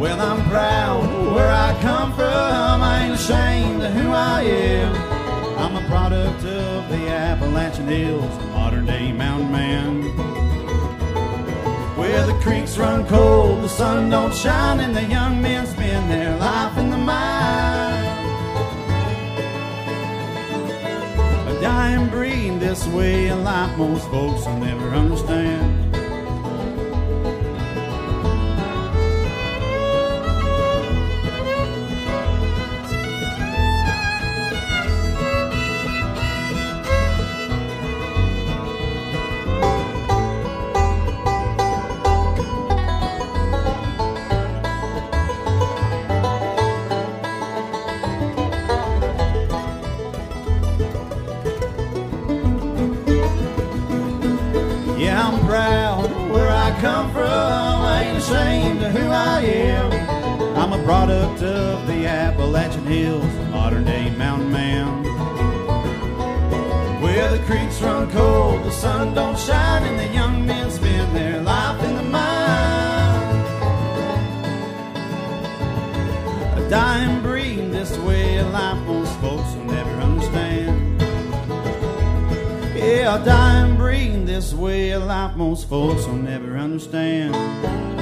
Well, 0.00 0.18
I'm 0.18 0.48
proud 0.48 1.34
where 1.34 1.50
I 1.50 1.78
come 1.82 2.14
from. 2.14 2.82
I 2.82 3.04
ain't 3.04 3.14
ashamed 3.16 3.82
of 3.82 3.92
who 3.92 4.10
I 4.10 4.40
am. 4.40 4.94
I'm 5.58 5.76
a 5.76 5.86
product 5.88 6.42
of 6.42 6.88
the 6.88 7.08
Appalachian 7.10 7.86
Hills, 7.86 8.34
modern 8.54 8.86
day 8.86 9.12
mountain 9.12 9.52
man. 9.52 10.02
Where 11.98 12.26
the 12.26 12.32
creeks 12.40 12.78
run 12.78 13.06
cold, 13.08 13.62
the 13.62 13.68
sun 13.68 14.08
don't 14.08 14.34
shine, 14.34 14.80
and 14.80 14.96
the 14.96 15.04
young 15.04 15.42
men 15.42 15.66
spend 15.66 16.10
their 16.10 16.34
life 16.38 16.78
in 16.78 16.88
the 16.88 16.96
mine. 16.96 18.04
A 21.46 21.60
dying 21.60 22.08
breed 22.08 22.58
this 22.58 22.86
way 22.86 23.26
in 23.26 23.44
life 23.44 23.76
most 23.76 24.08
folks 24.08 24.46
will 24.46 24.56
never 24.60 24.88
understand. 24.94 25.69
Hills, 62.90 63.34
modern 63.52 63.84
day 63.84 64.10
mountain 64.16 64.50
man. 64.50 65.04
Where 67.00 67.30
the 67.30 67.38
creeks 67.44 67.80
run 67.80 68.10
cold, 68.10 68.64
the 68.64 68.72
sun 68.72 69.14
don't 69.14 69.38
shine, 69.38 69.84
and 69.84 69.96
the 69.96 70.12
young 70.12 70.44
men 70.44 70.72
spend 70.72 71.14
their 71.14 71.40
life 71.40 71.80
in 71.84 71.94
the 71.94 72.02
mine. 72.02 73.44
A 76.58 76.68
dying 76.68 77.22
breed 77.22 77.70
this 77.70 77.96
way 77.98 78.38
of 78.38 78.50
life 78.50 78.84
most 78.84 79.12
folks 79.20 79.54
will 79.54 79.66
never 79.66 79.90
understand. 80.00 81.00
Yeah, 82.76 83.22
a 83.22 83.24
dying 83.24 83.76
breed 83.76 84.26
this 84.26 84.52
way 84.52 84.90
of 84.90 85.04
life 85.04 85.36
most 85.36 85.68
folks 85.68 86.06
will 86.06 86.14
never 86.16 86.56
understand. 86.56 87.99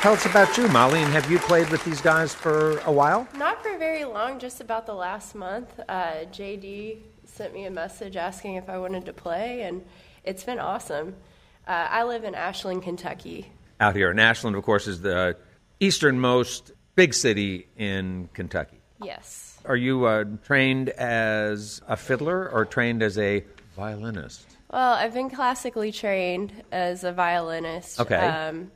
Tell 0.00 0.14
us 0.14 0.24
about 0.24 0.56
you, 0.56 0.66
Molly, 0.68 1.02
and 1.02 1.12
have 1.12 1.30
you 1.30 1.38
played 1.38 1.68
with 1.68 1.84
these 1.84 2.00
guys 2.00 2.32
for 2.32 2.78
a 2.86 2.90
while? 2.90 3.28
Not 3.36 3.62
for 3.62 3.76
very 3.76 4.06
long, 4.06 4.38
just 4.38 4.62
about 4.62 4.86
the 4.86 4.94
last 4.94 5.34
month. 5.34 5.78
Uh, 5.86 6.24
JD 6.32 7.00
sent 7.26 7.52
me 7.52 7.66
a 7.66 7.70
message 7.70 8.16
asking 8.16 8.54
if 8.54 8.70
I 8.70 8.78
wanted 8.78 9.04
to 9.04 9.12
play, 9.12 9.60
and 9.60 9.84
it's 10.24 10.42
been 10.42 10.58
awesome. 10.58 11.16
Uh, 11.68 11.86
I 11.90 12.04
live 12.04 12.24
in 12.24 12.34
Ashland, 12.34 12.82
Kentucky. 12.82 13.52
Out 13.78 13.94
here 13.94 14.10
in 14.10 14.18
Ashland, 14.18 14.56
of 14.56 14.64
course, 14.64 14.86
is 14.86 15.02
the 15.02 15.36
easternmost 15.80 16.72
big 16.94 17.12
city 17.12 17.68
in 17.76 18.30
Kentucky. 18.32 18.80
Yes. 19.02 19.58
Are 19.66 19.76
you 19.76 20.06
uh, 20.06 20.24
trained 20.46 20.88
as 20.88 21.82
a 21.86 21.96
fiddler 21.98 22.48
or 22.48 22.64
trained 22.64 23.02
as 23.02 23.18
a 23.18 23.44
violinist? 23.76 24.46
Well, 24.72 24.94
I've 24.94 25.12
been 25.12 25.28
classically 25.28 25.92
trained 25.92 26.62
as 26.72 27.04
a 27.04 27.12
violinist. 27.12 28.00
Okay. 28.00 28.16
Um, 28.16 28.70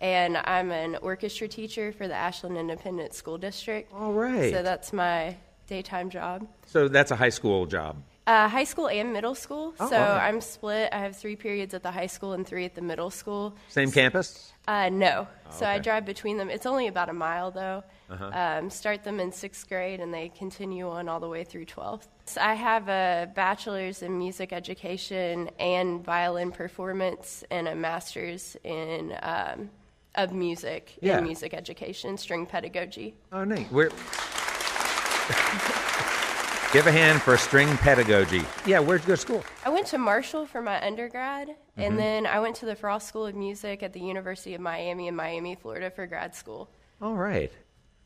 and 0.00 0.36
I'm 0.36 0.70
an 0.70 0.96
orchestra 1.02 1.48
teacher 1.48 1.92
for 1.92 2.08
the 2.08 2.14
Ashland 2.14 2.56
Independent 2.56 3.14
School 3.14 3.38
District. 3.38 3.92
All 3.92 4.12
right. 4.12 4.52
So 4.52 4.62
that's 4.62 4.92
my 4.92 5.36
daytime 5.66 6.10
job. 6.10 6.46
So 6.66 6.88
that's 6.88 7.10
a 7.10 7.16
high 7.16 7.30
school 7.30 7.66
job. 7.66 7.96
Uh, 8.26 8.48
high 8.48 8.64
school 8.64 8.88
and 8.88 9.12
middle 9.12 9.36
school. 9.36 9.72
Oh, 9.78 9.88
so 9.88 9.96
right. 9.96 10.26
I'm 10.26 10.40
split. 10.40 10.88
I 10.92 10.98
have 10.98 11.16
three 11.16 11.36
periods 11.36 11.74
at 11.74 11.84
the 11.84 11.92
high 11.92 12.08
school 12.08 12.32
and 12.32 12.44
three 12.44 12.64
at 12.64 12.74
the 12.74 12.82
middle 12.82 13.10
school. 13.10 13.54
Same 13.68 13.92
campus? 13.92 14.52
Uh, 14.66 14.88
no. 14.88 15.28
So 15.50 15.64
I 15.64 15.78
drive 15.78 16.04
between 16.04 16.36
them. 16.36 16.50
It's 16.50 16.66
only 16.66 16.88
about 16.88 17.08
a 17.08 17.12
mile, 17.12 17.52
though. 17.52 17.84
Um, 18.10 18.68
start 18.68 19.04
them 19.04 19.20
in 19.20 19.30
sixth 19.30 19.68
grade, 19.68 20.00
and 20.00 20.12
they 20.12 20.28
continue 20.28 20.88
on 20.88 21.08
all 21.08 21.20
the 21.20 21.28
way 21.28 21.44
through 21.44 21.66
12th. 21.66 22.08
So 22.24 22.40
I 22.40 22.54
have 22.54 22.88
a 22.88 23.30
bachelor's 23.32 24.02
in 24.02 24.18
music 24.18 24.52
education 24.52 25.48
and 25.60 26.04
violin 26.04 26.50
performance, 26.50 27.44
and 27.52 27.68
a 27.68 27.76
master's 27.76 28.56
in 28.64 29.16
um, 29.22 29.70
of 30.16 30.32
music 30.32 30.98
Yeah. 31.00 31.18
in 31.18 31.24
music 31.24 31.54
education, 31.54 32.16
string 32.18 32.46
pedagogy. 32.46 33.14
Oh, 33.32 33.44
neat. 33.44 33.66
Where... 33.72 33.90
Give 36.72 36.86
a 36.86 36.92
hand 36.92 37.22
for 37.22 37.36
string 37.38 37.74
pedagogy. 37.78 38.42
Yeah, 38.66 38.80
where'd 38.80 39.00
you 39.02 39.06
go 39.06 39.12
to 39.14 39.16
school? 39.20 39.44
I 39.64 39.70
went 39.70 39.86
to 39.88 39.98
Marshall 39.98 40.46
for 40.46 40.60
my 40.60 40.84
undergrad, 40.84 41.48
Mm-hmm. 41.48 41.80
and 41.80 41.98
then 41.98 42.26
I 42.26 42.40
went 42.40 42.56
to 42.56 42.66
the 42.66 42.74
Frost 42.74 43.06
School 43.08 43.26
of 43.26 43.34
Music 43.34 43.82
at 43.82 43.92
the 43.92 44.00
University 44.00 44.54
of 44.54 44.60
Miami 44.60 45.08
in 45.08 45.14
Miami, 45.16 45.54
Florida, 45.54 45.90
for 45.90 46.06
grad 46.06 46.34
school. 46.34 46.68
All 47.00 47.14
right. 47.14 47.52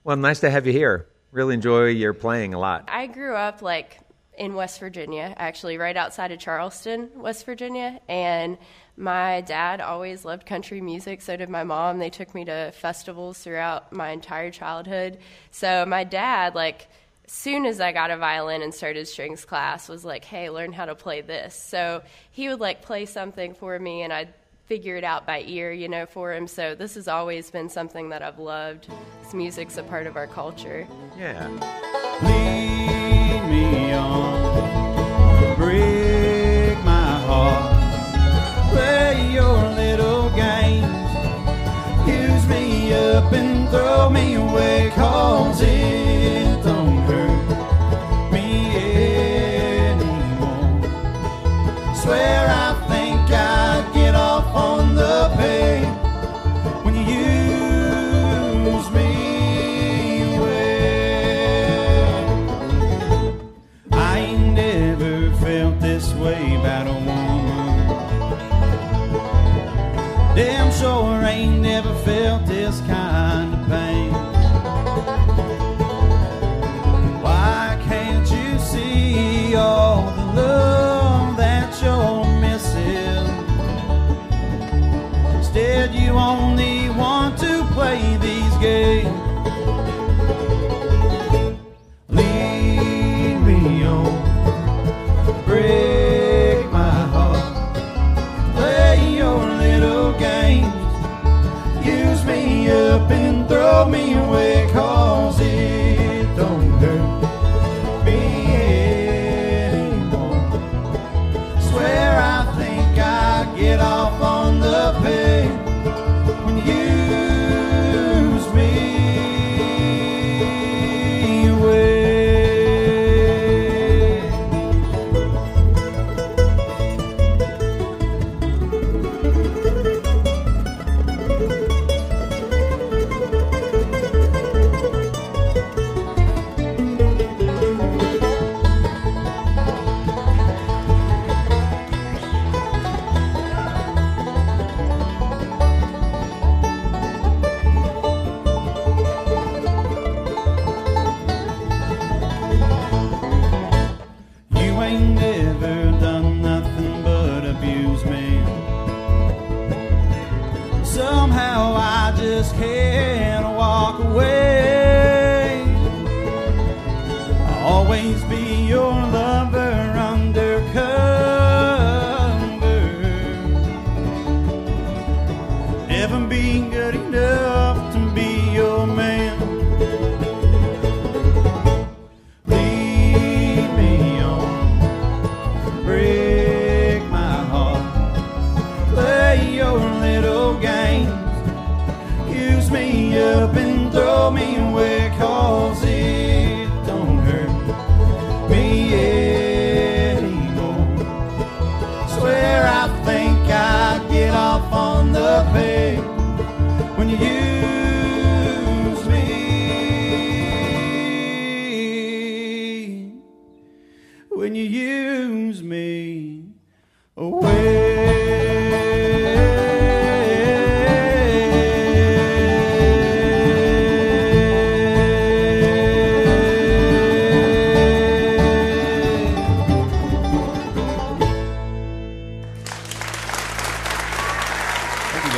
Well, 0.04 0.16
nice 0.16 0.40
to 0.40 0.50
have 0.50 0.66
you 0.66 0.72
here. 0.72 1.06
Really 1.32 1.54
enjoy 1.54 1.86
your 1.86 2.12
playing 2.12 2.52
a 2.54 2.58
lot. 2.58 2.84
I 2.88 3.06
grew 3.06 3.34
up 3.34 3.62
like 3.62 3.98
in 4.36 4.54
West 4.54 4.78
Virginia, 4.80 5.34
actually, 5.36 5.78
right 5.78 5.96
outside 5.96 6.30
of 6.32 6.38
Charleston, 6.40 7.10
West 7.16 7.46
Virginia. 7.46 8.00
And 8.08 8.58
my 9.00 9.40
dad 9.40 9.80
always 9.80 10.24
loved 10.24 10.46
country 10.46 10.80
music. 10.80 11.22
So 11.22 11.36
did 11.36 11.48
my 11.48 11.64
mom. 11.64 11.98
They 11.98 12.10
took 12.10 12.34
me 12.34 12.44
to 12.44 12.70
festivals 12.72 13.38
throughout 13.38 13.92
my 13.92 14.10
entire 14.10 14.50
childhood. 14.50 15.18
So 15.50 15.86
my 15.86 16.04
dad, 16.04 16.54
like, 16.54 16.88
soon 17.26 17.64
as 17.64 17.80
I 17.80 17.92
got 17.92 18.10
a 18.10 18.16
violin 18.16 18.60
and 18.60 18.74
started 18.74 19.08
strings 19.08 19.44
class, 19.44 19.88
was 19.88 20.04
like, 20.04 20.24
"Hey, 20.24 20.50
learn 20.50 20.72
how 20.72 20.84
to 20.84 20.94
play 20.94 21.20
this." 21.20 21.54
So 21.54 22.02
he 22.30 22.48
would 22.48 22.60
like 22.60 22.82
play 22.82 23.06
something 23.06 23.54
for 23.54 23.78
me, 23.78 24.02
and 24.02 24.12
I'd 24.12 24.34
figure 24.66 24.96
it 24.96 25.04
out 25.04 25.26
by 25.26 25.42
ear, 25.46 25.72
you 25.72 25.88
know, 25.88 26.06
for 26.06 26.32
him. 26.32 26.46
So 26.46 26.74
this 26.74 26.94
has 26.94 27.08
always 27.08 27.50
been 27.50 27.68
something 27.68 28.10
that 28.10 28.22
I've 28.22 28.38
loved. 28.38 28.88
This 29.22 29.32
music's 29.34 29.76
a 29.78 29.82
part 29.82 30.06
of 30.06 30.16
our 30.16 30.26
culture. 30.26 30.86
Yeah. 31.18 31.48
Lead 32.22 33.42
me 33.48 33.92
on, 33.92 35.56
break 35.56 36.78
my 36.84 37.18
heart, 37.26 37.69
play 37.69 37.69
your 39.32 39.62
little 39.74 40.30
games, 40.30 41.10
use 42.06 42.46
me 42.48 42.92
up 42.92 43.32
and 43.32 43.68
throw 43.70 44.10
me 44.10 44.34
away, 44.34 44.90
cause 44.94 45.60
it 45.62 46.62
don't 46.64 46.98
hurt 47.08 48.32
me 48.32 48.76
anymore. 49.90 50.82
Swear 51.94 52.49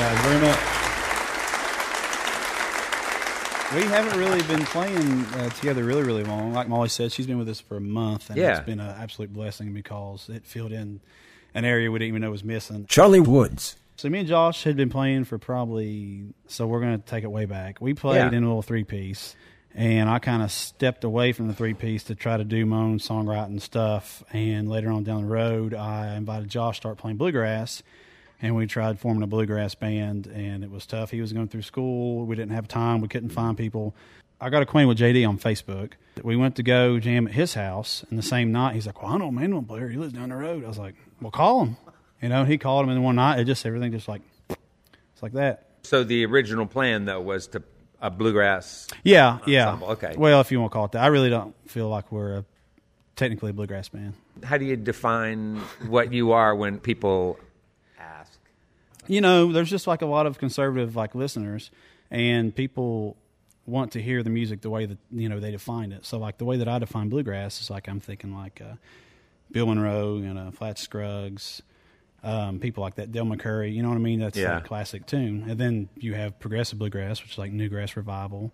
guys 0.02 0.18
very 0.26 0.40
much. 0.40 0.58
We 3.74 3.82
haven't 3.88 4.18
really 4.18 4.42
been 4.42 4.64
playing 4.66 5.24
uh, 5.26 5.48
together 5.50 5.84
really, 5.84 6.02
really 6.02 6.24
long. 6.24 6.52
Like 6.52 6.68
Molly 6.68 6.88
said, 6.88 7.12
she's 7.12 7.26
been 7.28 7.38
with 7.38 7.48
us 7.48 7.60
for 7.60 7.76
a 7.76 7.80
month, 7.80 8.28
and 8.28 8.36
Yeah. 8.36 8.56
it's 8.58 8.66
been 8.66 8.80
an 8.80 8.94
absolute 9.00 9.32
blessing 9.32 9.72
because 9.72 10.28
it 10.28 10.44
filled 10.44 10.72
in 10.72 11.00
an 11.54 11.64
area 11.64 11.88
we 11.90 12.00
didn't 12.00 12.08
even 12.08 12.22
know 12.22 12.30
was 12.32 12.42
missing. 12.42 12.86
Charlie 12.86 13.20
Woods. 13.20 13.76
So 13.96 14.08
me 14.10 14.18
and 14.18 14.28
Josh 14.28 14.64
had 14.64 14.76
been 14.76 14.90
playing 14.90 15.22
for 15.24 15.38
probably. 15.38 16.24
So 16.48 16.66
we're 16.66 16.80
going 16.80 17.00
to 17.00 17.06
take 17.06 17.22
it 17.22 17.30
way 17.30 17.44
back. 17.44 17.80
We 17.80 17.94
played 17.94 18.16
Yeah. 18.16 18.28
in 18.36 18.42
a 18.42 18.46
little 18.48 18.62
three 18.62 18.84
piece, 18.84 19.36
and 19.74 20.10
I 20.10 20.18
kind 20.18 20.42
of 20.42 20.50
stepped 20.50 21.04
away 21.04 21.32
from 21.32 21.46
the 21.46 21.54
three 21.54 21.74
piece 21.74 22.02
to 22.04 22.16
try 22.16 22.36
to 22.36 22.44
do 22.44 22.66
my 22.66 22.78
own 22.78 22.98
songwriting 22.98 23.60
stuff. 23.60 24.24
And 24.32 24.68
later 24.68 24.90
on 24.90 25.04
down 25.04 25.22
the 25.22 25.28
road, 25.28 25.72
I 25.74 26.16
invited 26.16 26.48
Josh 26.48 26.76
to 26.78 26.80
start 26.80 26.98
playing 26.98 27.18
bluegrass, 27.18 27.82
and 28.42 28.54
we 28.54 28.66
tried 28.66 28.98
forming 28.98 29.22
a 29.22 29.26
bluegrass 29.26 29.74
band, 29.74 30.26
and 30.26 30.62
it 30.62 30.70
was 30.70 30.84
tough. 30.84 31.10
He 31.10 31.20
was 31.20 31.32
going 31.32 31.48
through 31.48 31.62
school. 31.62 32.26
We 32.26 32.36
didn't 32.36 32.54
have 32.54 32.68
time. 32.68 33.00
We 33.00 33.08
couldn't 33.08 33.30
find 33.30 33.56
people. 33.56 33.94
I 34.40 34.50
got 34.50 34.60
acquainted 34.60 34.88
with 34.88 34.98
JD 34.98 35.26
on 35.26 35.38
Facebook. 35.38 35.92
We 36.22 36.36
went 36.36 36.56
to 36.56 36.64
go 36.64 36.98
jam 36.98 37.28
at 37.28 37.32
his 37.32 37.54
house, 37.54 38.04
and 38.10 38.18
the 38.18 38.22
same 38.22 38.50
night 38.52 38.74
he's 38.74 38.86
like, 38.86 39.00
"Well, 39.00 39.12
I 39.12 39.16
know 39.16 39.28
a 39.28 39.32
mandolin 39.32 39.64
player. 39.64 39.88
He 39.88 39.96
lives 39.96 40.12
down 40.12 40.30
the 40.30 40.36
road." 40.36 40.64
I 40.64 40.68
was 40.68 40.78
like, 40.78 40.96
"Well, 41.20 41.30
call 41.30 41.64
him." 41.64 41.76
You 42.20 42.28
know, 42.28 42.44
he 42.44 42.58
called 42.58 42.84
him, 42.84 42.90
and 42.90 43.02
one 43.02 43.16
night 43.16 43.38
it 43.38 43.44
just 43.44 43.64
everything 43.64 43.92
just 43.92 44.08
like 44.08 44.22
it's 44.48 45.22
like 45.22 45.32
that. 45.32 45.68
So 45.84 46.04
the 46.04 46.24
original 46.26 46.66
plan, 46.66 47.04
though, 47.04 47.20
was 47.20 47.46
to 47.48 47.62
a 48.00 48.10
bluegrass. 48.10 48.88
Yeah, 49.04 49.38
yeah. 49.46 49.78
Okay. 49.80 50.14
Well, 50.16 50.40
if 50.40 50.50
you 50.50 50.60
want 50.60 50.72
to 50.72 50.74
call 50.74 50.84
it 50.86 50.92
that, 50.92 51.02
I 51.02 51.06
really 51.06 51.30
don't 51.30 51.54
feel 51.68 51.88
like 51.88 52.10
we're 52.10 52.38
a, 52.38 52.44
technically 53.14 53.50
a 53.50 53.52
bluegrass 53.52 53.88
band. 53.88 54.14
How 54.42 54.58
do 54.58 54.64
you 54.64 54.76
define 54.76 55.58
what 55.86 56.12
you 56.12 56.32
are 56.32 56.54
when 56.54 56.78
people? 56.78 57.38
You 59.08 59.20
know, 59.20 59.52
there's 59.52 59.70
just 59.70 59.86
like 59.86 60.02
a 60.02 60.06
lot 60.06 60.26
of 60.26 60.38
conservative 60.38 60.94
like 60.96 61.14
listeners, 61.14 61.70
and 62.10 62.54
people 62.54 63.16
want 63.66 63.92
to 63.92 64.02
hear 64.02 64.22
the 64.22 64.30
music 64.30 64.60
the 64.60 64.70
way 64.70 64.86
that 64.86 64.98
you 65.10 65.28
know 65.28 65.40
they 65.40 65.50
define 65.50 65.92
it. 65.92 66.04
So 66.04 66.18
like 66.18 66.38
the 66.38 66.44
way 66.44 66.56
that 66.58 66.68
I 66.68 66.78
define 66.78 67.08
bluegrass 67.08 67.60
is 67.60 67.70
like 67.70 67.88
I'm 67.88 68.00
thinking 68.00 68.34
like 68.34 68.60
uh, 68.60 68.74
Bill 69.50 69.66
Monroe, 69.66 70.16
you 70.18 70.32
know, 70.32 70.50
Flatt 70.52 70.78
Scruggs, 70.78 71.62
um, 72.22 72.58
people 72.60 72.82
like 72.82 72.94
that, 72.96 73.10
Del 73.12 73.24
McCoury. 73.24 73.74
You 73.74 73.82
know 73.82 73.88
what 73.88 73.96
I 73.96 74.00
mean? 74.00 74.20
That's 74.20 74.38
Yeah. 74.38 74.54
like 74.54 74.64
a 74.64 74.68
classic 74.68 75.06
tune. 75.06 75.46
And 75.48 75.58
then 75.58 75.88
you 75.96 76.14
have 76.14 76.38
progressive 76.38 76.78
bluegrass, 76.78 77.22
which 77.22 77.32
is 77.32 77.38
like 77.38 77.52
New 77.52 77.68
Grass 77.68 77.96
Revival. 77.96 78.52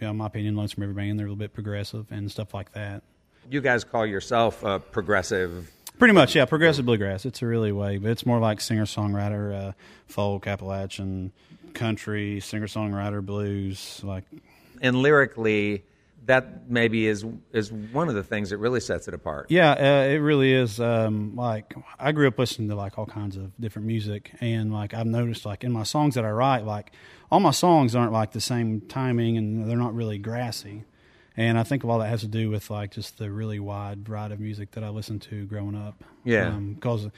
You 0.00 0.06
know, 0.06 0.10
in 0.10 0.16
my 0.16 0.26
opinion, 0.26 0.56
Lonesome 0.56 0.80
River 0.82 0.94
Band, 0.94 1.18
they're 1.18 1.26
a 1.26 1.28
little 1.28 1.36
bit 1.38 1.52
progressive 1.54 2.06
and 2.10 2.30
stuff 2.30 2.54
like 2.54 2.72
that. 2.72 3.02
You 3.50 3.60
guys 3.60 3.84
call 3.84 4.06
yourself 4.06 4.62
a 4.64 4.78
progressive 4.80 5.70
Pretty 5.98 6.14
much, 6.14 6.34
yeah. 6.34 6.44
Progressive 6.46 6.84
bluegrass. 6.84 7.24
It's 7.24 7.42
a 7.42 7.46
really 7.46 7.70
way, 7.72 7.98
but 7.98 8.10
it's 8.10 8.26
more 8.26 8.40
like 8.40 8.60
singer 8.60 8.86
songwriter, 8.86 9.68
uh, 9.68 9.72
folk, 10.06 10.46
Appalachian, 10.46 11.32
country, 11.74 12.40
singer 12.40 12.66
songwriter, 12.66 13.24
blues. 13.24 14.00
Like, 14.02 14.24
And 14.80 14.96
lyrically, 14.96 15.84
that 16.26 16.70
maybe 16.70 17.06
is 17.06 17.24
is 17.52 17.72
one 17.72 18.08
of 18.08 18.14
the 18.14 18.22
things 18.22 18.50
that 18.50 18.58
really 18.58 18.78
sets 18.80 19.08
it 19.08 19.14
apart. 19.14 19.46
yeah, 19.48 19.72
uh, 19.72 20.04
it 20.08 20.18
really 20.18 20.52
is. 20.52 20.78
Um, 20.80 21.34
like, 21.36 21.74
I 21.98 22.12
grew 22.12 22.28
up 22.28 22.38
listening 22.38 22.68
to 22.68 22.74
like 22.76 22.96
all 22.98 23.06
kinds 23.06 23.36
of 23.36 23.50
different 23.60 23.86
music, 23.86 24.32
and 24.40 24.72
like 24.72 24.94
I've 24.94 25.06
noticed, 25.06 25.44
like 25.44 25.64
in 25.64 25.72
my 25.72 25.82
songs 25.82 26.14
that 26.14 26.24
I 26.24 26.30
write, 26.30 26.64
like 26.64 26.92
all 27.30 27.40
my 27.40 27.50
songs 27.50 27.94
aren't 27.96 28.12
like 28.12 28.32
the 28.32 28.40
same 28.40 28.80
timing, 28.82 29.36
and 29.36 29.68
they're 29.68 29.76
not 29.76 29.94
really 29.94 30.18
grassy. 30.18 30.84
And 31.36 31.58
I 31.58 31.62
think 31.62 31.82
a 31.82 31.86
lot 31.86 31.96
of 31.96 32.02
that 32.02 32.08
has 32.08 32.20
to 32.20 32.28
do 32.28 32.50
with 32.50 32.68
like 32.70 32.90
just 32.92 33.18
the 33.18 33.30
really 33.30 33.58
wide 33.58 34.06
variety 34.06 34.34
of 34.34 34.40
music 34.40 34.72
that 34.72 34.84
I 34.84 34.90
listened 34.90 35.22
to 35.22 35.44
growing 35.46 35.74
up. 35.74 36.02
Yeah. 36.24 36.48
Um, 36.48 36.74
because 36.74 37.08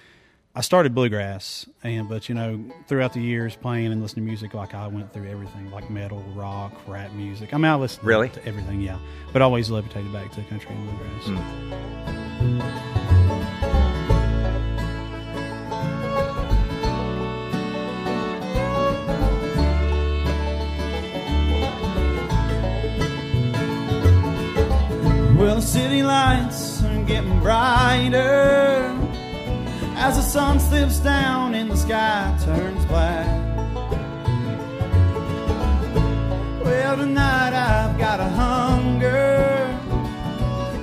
I 0.57 0.61
started 0.61 0.95
bluegrass, 0.95 1.67
and 1.83 2.09
but 2.09 2.29
you 2.29 2.35
know 2.37 2.65
throughout 2.87 3.13
the 3.13 3.21
years 3.21 3.57
playing 3.57 3.91
and 3.91 4.01
listening 4.01 4.25
to 4.25 4.29
music, 4.31 4.55
like 4.55 4.73
I 4.73 4.87
went 4.87 5.13
through 5.13 5.29
everything, 5.29 5.69
like 5.73 5.91
metal, 5.91 6.23
rock, 6.37 6.73
rap 6.87 7.13
music. 7.13 7.53
I 7.53 7.57
mean, 7.57 7.65
I 7.73 7.75
listened 7.75 8.07
Really? 8.07 8.29
to 8.29 8.47
everything, 8.47 8.81
yeah, 8.81 8.99
but 9.33 9.43
always 9.43 9.69
levitated 9.69 10.13
back 10.13 10.31
to 10.33 10.43
country 10.45 10.71
and 10.71 10.89
bluegrass. 10.89 11.27
Well, 11.29 12.94
lights 26.35 26.83
are 26.83 27.05
getting 27.05 27.41
brighter 27.41 28.99
as 29.97 30.17
the 30.17 30.23
sun 30.23 30.59
slips 30.59 30.99
down 30.99 31.55
and 31.55 31.71
the 31.71 31.77
sky 31.77 32.37
turns 32.45 32.85
black. 32.87 33.27
Well, 36.65 36.97
tonight 36.97 37.55
I've 37.55 37.99
got 37.99 38.21
a 38.21 38.29
hunger 38.29 39.79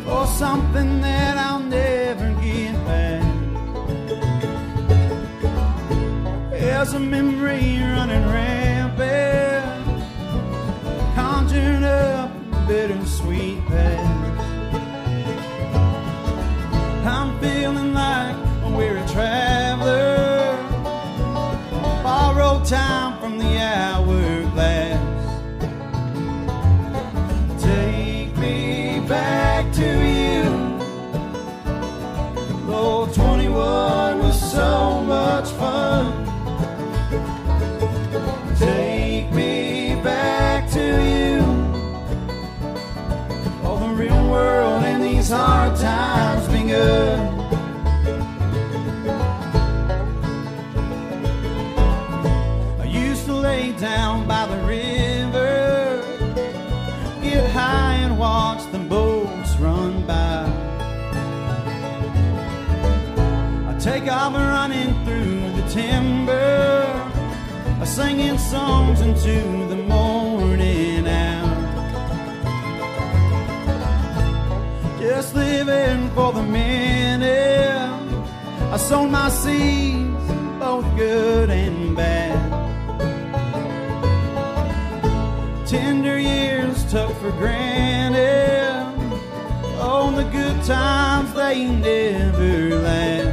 for 0.06 0.26
something 0.28 1.02
that 1.02 1.38
I'll 1.38 1.60
never 1.60 2.34
get 2.42 2.74
back. 2.86 3.24
There's 6.52 6.94
a 6.94 7.00
memory 7.00 7.80
running 7.94 8.26
rampant, 8.38 10.06
conjuring 11.16 11.84
up 11.84 12.32
bittersweet 12.68 13.66
past. 13.68 14.11
Traveler, 19.12 20.56
borrowed 22.02 22.66
time 22.66 23.20
from 23.20 23.38
the 23.38 23.58
hourglass. 23.58 25.00
Take 27.62 28.38
me 28.38 29.02
back 29.10 29.74
to 29.74 29.84
you. 29.84 30.44
Oh, 32.74 33.12
21 33.14 34.20
was 34.20 34.40
so 34.52 35.02
much 35.02 35.50
fun. 35.60 36.26
Take 38.58 39.30
me 39.34 39.96
back 40.02 40.70
to 40.72 40.80
you. 40.80 41.42
Oh, 43.64 43.78
the 43.82 43.94
real 43.94 44.30
world 44.30 44.84
and 44.86 45.04
these 45.04 45.30
hard 45.32 45.78
times 45.78 46.48
begun. 46.48 47.41
I 47.41 47.41
take 63.82 64.08
off 64.12 64.36
running 64.36 64.94
through 65.06 65.40
the 65.60 65.68
timber, 65.70 66.86
singing 67.84 68.38
songs 68.38 69.02
into 69.02 69.42
the 69.70 69.76
morning 69.76 71.08
hour. 71.08 71.58
Just 75.00 75.34
living 75.34 76.12
for 76.12 76.32
the 76.32 76.44
minute. 76.44 77.92
I 78.72 78.78
sown 78.78 79.10
my 79.10 79.30
seeds, 79.30 80.28
both 80.60 80.86
good 80.96 81.50
and 81.50 81.96
bad. 81.96 82.38
Tender 85.66 86.20
years 86.20 86.86
took 86.92 87.12
for 87.16 87.32
granted. 87.32 88.20
Oh, 89.84 90.12
the 90.16 90.24
good 90.26 90.64
times 90.66 91.34
they 91.34 91.66
never 91.66 92.76
last. 92.76 93.31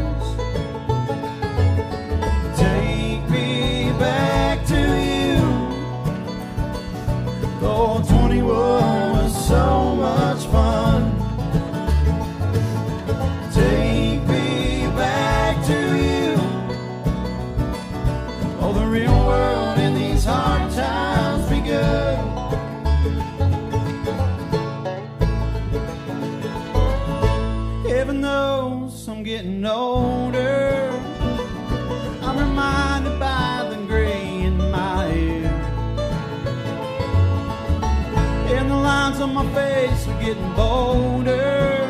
Face 39.55 40.07
are 40.09 40.21
getting 40.21 40.53
bolder. 40.55 41.89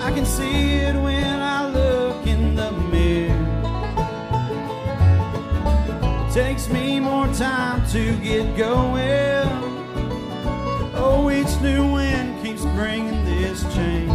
I 0.00 0.10
can 0.12 0.24
see 0.26 0.76
it 0.76 0.94
when 0.94 1.40
I 1.40 1.68
look 1.68 2.26
in 2.26 2.54
the 2.54 2.72
mirror. 2.72 3.46
It 6.26 6.32
takes 6.32 6.68
me 6.68 7.00
more 7.00 7.26
time 7.34 7.86
to 7.90 8.16
get 8.18 8.56
going. 8.56 9.48
Oh, 10.94 11.30
each 11.30 11.60
new 11.60 11.92
wind 11.92 12.42
keeps 12.42 12.64
bringing 12.76 13.24
this 13.24 13.62
change. 13.74 14.10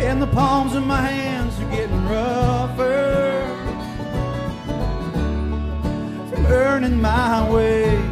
And 0.00 0.20
the 0.20 0.26
palms 0.26 0.74
of 0.74 0.86
my 0.86 1.00
hands 1.00 1.58
are 1.60 1.70
getting 1.70 2.06
rougher 2.06 3.46
from 6.30 6.46
earning 6.46 7.00
my 7.00 7.50
way. 7.50 8.03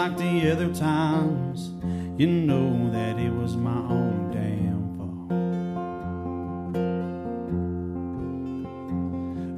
Like 0.00 0.16
the 0.16 0.50
other 0.50 0.72
times, 0.74 1.72
you 2.18 2.26
know 2.26 2.90
that 2.90 3.18
it 3.18 3.30
was 3.30 3.54
my 3.54 3.80
own 3.98 4.30
damn 4.32 4.96
fault. 4.96 5.30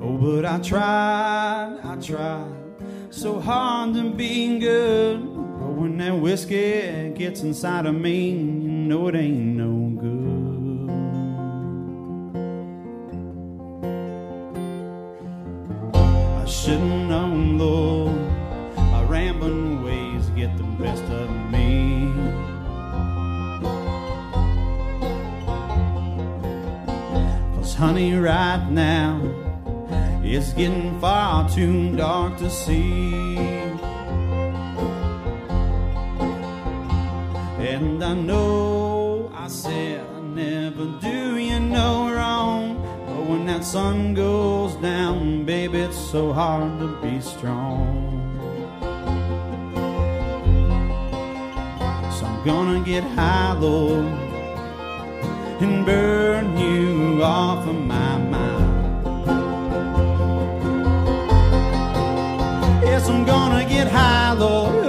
Oh, 0.03 0.17
but 0.17 0.45
I 0.45 0.59
tried, 0.59 1.79
I 1.85 1.97
tried 2.01 2.53
so 3.11 3.39
hard 3.39 3.95
to 3.95 4.11
be 4.11 4.59
good. 4.59 5.21
But 5.21 5.75
when 5.79 5.97
that 5.99 6.19
whiskey 6.19 7.13
gets 7.15 7.43
inside 7.43 7.87
of 7.87 7.95
me, 7.95 8.31
you 8.31 8.35
know 8.35 9.07
it 9.07 9.15
ain't 9.15 9.42
honey, 27.83 28.15
right 28.15 28.65
now, 28.71 29.21
it's 30.23 30.53
getting 30.53 31.01
far 31.01 31.51
too 31.51 31.97
dark 31.97 32.39
to 32.39 32.49
see. 32.49 33.37
And 37.59 38.05
I 38.05 38.15
know 38.15 39.33
I 39.35 39.49
said 39.49 40.07
I 40.15 40.21
never 40.21 40.85
do 41.01 41.37
you 41.37 41.59
no 41.59 42.15
wrong. 42.15 42.77
But 43.05 43.27
when 43.29 43.47
that 43.47 43.65
sun 43.65 44.15
goes 44.15 44.77
down, 44.77 45.45
baby, 45.45 45.81
it's 45.81 45.99
so 45.99 46.33
hard 46.33 46.79
to 46.79 46.87
be 47.03 47.21
strong. 47.21 47.83
So 52.17 52.27
I'm 52.27 52.45
gonna 52.45 52.85
get 52.85 53.03
high, 53.03 53.55
Lord, 53.59 54.22
and 55.63 55.87
burn 55.87 56.59
you 56.59 57.23
off 57.23 57.67
of 57.67 57.75
my 57.75 58.19
mind. 58.19 59.07
Yes, 62.83 63.09
I'm 63.09 63.25
gonna 63.25 63.65
get 63.65 63.87
high, 63.89 64.33
Lord, 64.33 64.82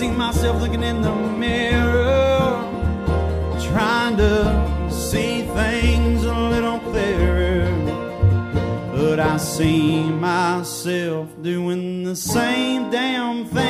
see 0.00 0.08
myself 0.08 0.62
looking 0.62 0.82
in 0.82 1.02
the 1.02 1.14
mirror, 1.14 2.56
trying 3.70 4.16
to 4.16 4.90
see 4.90 5.42
things 5.42 6.24
a 6.24 6.32
little 6.32 6.78
clearer. 6.78 7.68
But 8.94 9.20
I 9.20 9.36
see 9.36 10.04
myself 10.04 11.28
doing 11.42 12.04
the 12.04 12.16
same 12.16 12.90
damn 12.90 13.44
things 13.44 13.69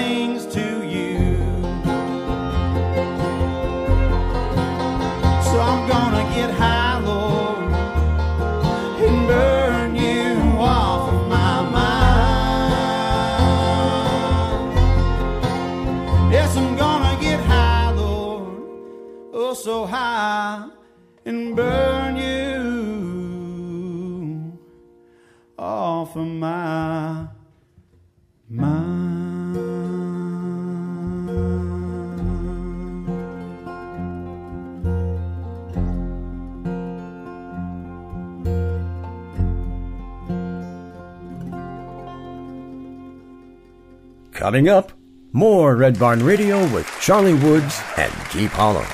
Coming 44.41 44.71
up, 44.71 44.93
more 45.35 45.77
Red 45.77 45.99
Barn 45.99 46.25
Radio 46.25 46.67
with 46.73 46.91
Charlie 46.99 47.35
Woods 47.35 47.79
and 47.99 48.11
Deep 48.33 48.51
Hollow. 48.53 48.87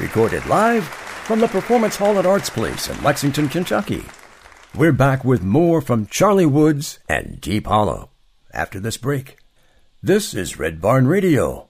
Recorded 0.00 0.46
live 0.46 0.84
from 0.84 1.40
the 1.40 1.48
Performance 1.48 1.96
Hall 1.96 2.20
at 2.20 2.24
Arts 2.24 2.48
Place 2.48 2.88
in 2.88 3.02
Lexington, 3.02 3.48
Kentucky. 3.48 4.04
We're 4.76 4.92
back 4.92 5.24
with 5.24 5.42
more 5.42 5.80
from 5.80 6.06
Charlie 6.06 6.46
Woods 6.46 7.00
and 7.08 7.40
Deep 7.40 7.66
Hollow 7.66 8.10
after 8.54 8.78
this 8.78 8.96
break. 8.96 9.38
This 10.04 10.34
is 10.34 10.56
Red 10.56 10.80
Barn 10.80 11.08
Radio. 11.08 11.68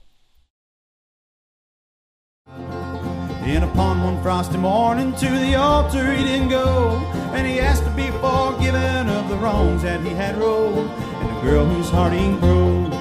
And 2.45 3.63
upon 3.63 4.03
one 4.03 4.21
frosty 4.21 4.59
morning 4.59 5.15
to 5.15 5.25
the 5.27 5.55
altar 5.55 6.13
he 6.13 6.23
didn't 6.23 6.49
go. 6.49 6.89
And 7.33 7.47
he 7.47 7.59
asked 7.59 7.83
to 7.83 7.89
be 7.89 8.11
forgiven 8.11 9.09
of 9.09 9.27
the 9.27 9.37
wrongs 9.37 9.81
that 9.81 10.01
he 10.01 10.09
had 10.09 10.37
rolled. 10.37 10.87
And 10.87 11.35
the 11.35 11.41
girl 11.41 11.65
whose 11.65 11.89
heart 11.89 12.13
he 12.13 12.29
broke. 12.35 12.96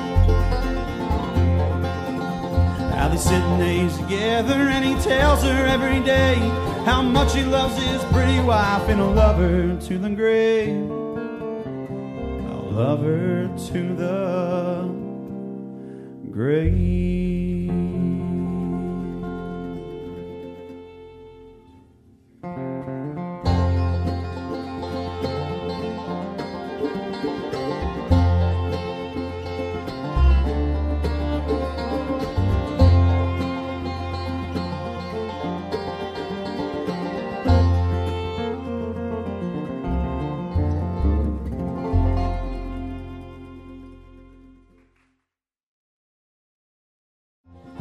Now 2.97 3.09
they 3.09 3.19
sit 3.19 3.35
and 3.35 3.61
days 3.61 3.95
together 3.99 4.55
and 4.55 4.83
he 4.83 4.95
tells 5.05 5.43
her 5.43 5.67
every 5.67 6.01
day 6.01 6.37
how 6.87 7.03
much 7.03 7.35
he 7.35 7.43
loves 7.43 7.77
his 7.77 8.03
pretty 8.05 8.41
wife 8.41 8.89
and 8.89 8.99
a 8.99 9.05
lover 9.05 9.79
to 9.79 9.99
the 9.99 10.09
grave. 10.09 10.91
A 12.51 12.57
lover 12.73 13.51
to 13.69 13.95
the 13.95 14.89
grave. 16.31 17.66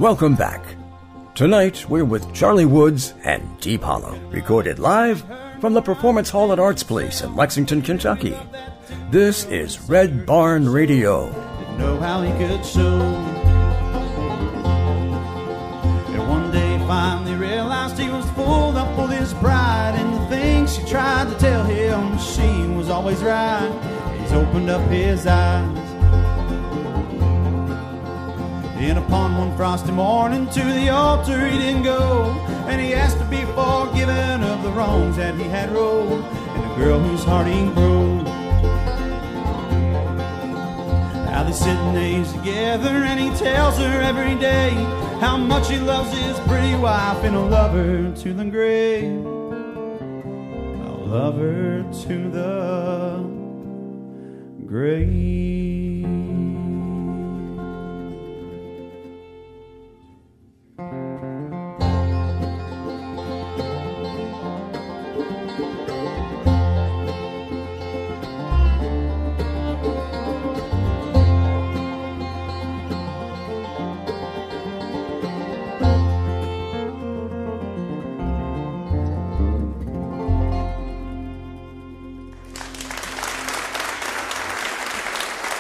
Welcome 0.06 0.36
back. 0.36 0.64
Tonight, 1.34 1.90
we're 1.90 2.06
with 2.06 2.32
Charlie 2.32 2.68
Woods 2.68 3.16
and 3.24 3.60
Deep 3.60 3.82
Hollow, 3.82 4.16
recorded 4.30 4.78
live 4.78 5.24
from 5.60 5.74
the 5.74 5.82
Performance 5.82 6.30
Hall 6.30 6.54
at 6.54 6.60
Arts 6.60 6.84
Place 6.84 7.22
in 7.22 7.36
Lexington, 7.36 7.82
Kentucky. 7.82 8.38
This 9.10 9.46
is 9.46 9.80
Red 9.90 10.28
Barn 10.28 10.70
Radio. 10.70 11.26
Didn't 11.58 11.80
know 11.80 11.98
how 11.98 12.22
he 12.22 12.32
could 12.34 12.64
show. 12.64 13.02
And 16.14 16.30
one 16.30 16.52
day 16.52 16.78
finally 16.86 17.34
realized 17.34 17.98
he 17.98 18.08
was 18.08 18.30
pulled 18.34 18.76
up 18.76 18.96
with 19.00 19.20
his 19.20 19.34
pride 19.34 19.96
and 19.98 20.14
the 20.14 20.28
things 20.28 20.76
she 20.76 20.86
tried 20.86 21.34
to 21.34 21.40
tell 21.40 21.64
him 21.64 22.20
she 22.20 22.68
was 22.78 22.92
always 22.92 23.24
right. 23.24 23.72
He's 24.22 24.34
opened 24.34 24.70
up 24.70 24.88
his 24.92 25.26
eyes. 25.26 25.85
And 28.88 29.00
upon 29.00 29.36
one 29.36 29.58
frosty 29.58 29.92
morning 29.92 30.48
to 30.50 30.64
the 30.64 30.90
altar 30.90 31.48
he 31.48 31.58
didn't 31.58 31.82
go, 31.84 32.32
and 32.68 32.80
he 32.80 32.94
asked 32.94 33.18
to 33.18 33.26
be 33.26 33.42
forgiven 33.58 34.44
of 34.44 34.62
the 34.62 34.70
wrongs 34.70 35.18
that 35.18 35.34
he 35.34 35.46
had 35.46 35.72
rolled, 35.72 36.24
and 36.24 36.64
the 36.64 36.76
girl 36.76 37.00
whose 37.00 37.24
heart 37.24 37.48
he 37.48 37.66
broke. 37.72 38.26
Now 41.26 41.44
they 41.44 41.52
sit 41.52 41.76
and 41.76 41.98
age 41.98 42.32
together, 42.32 42.90
and 42.90 43.20
he 43.20 43.32
tells 43.32 43.78
her 43.80 44.02
every 44.02 44.36
day 44.40 44.70
how 45.20 45.36
much 45.36 45.68
he 45.68 45.78
loves 45.80 46.16
his 46.16 46.40
pretty 46.42 46.76
wife, 46.76 47.24
and 47.24 47.36
will 47.36 47.48
love 47.48 47.72
her 47.72 48.12
to 48.16 48.34
the 48.34 48.46
grave. 48.46 49.26
I'll 50.86 51.06
love 51.08 51.38
her 51.40 51.84
to 52.06 52.30
the 52.30 53.26
grave. 54.68 55.85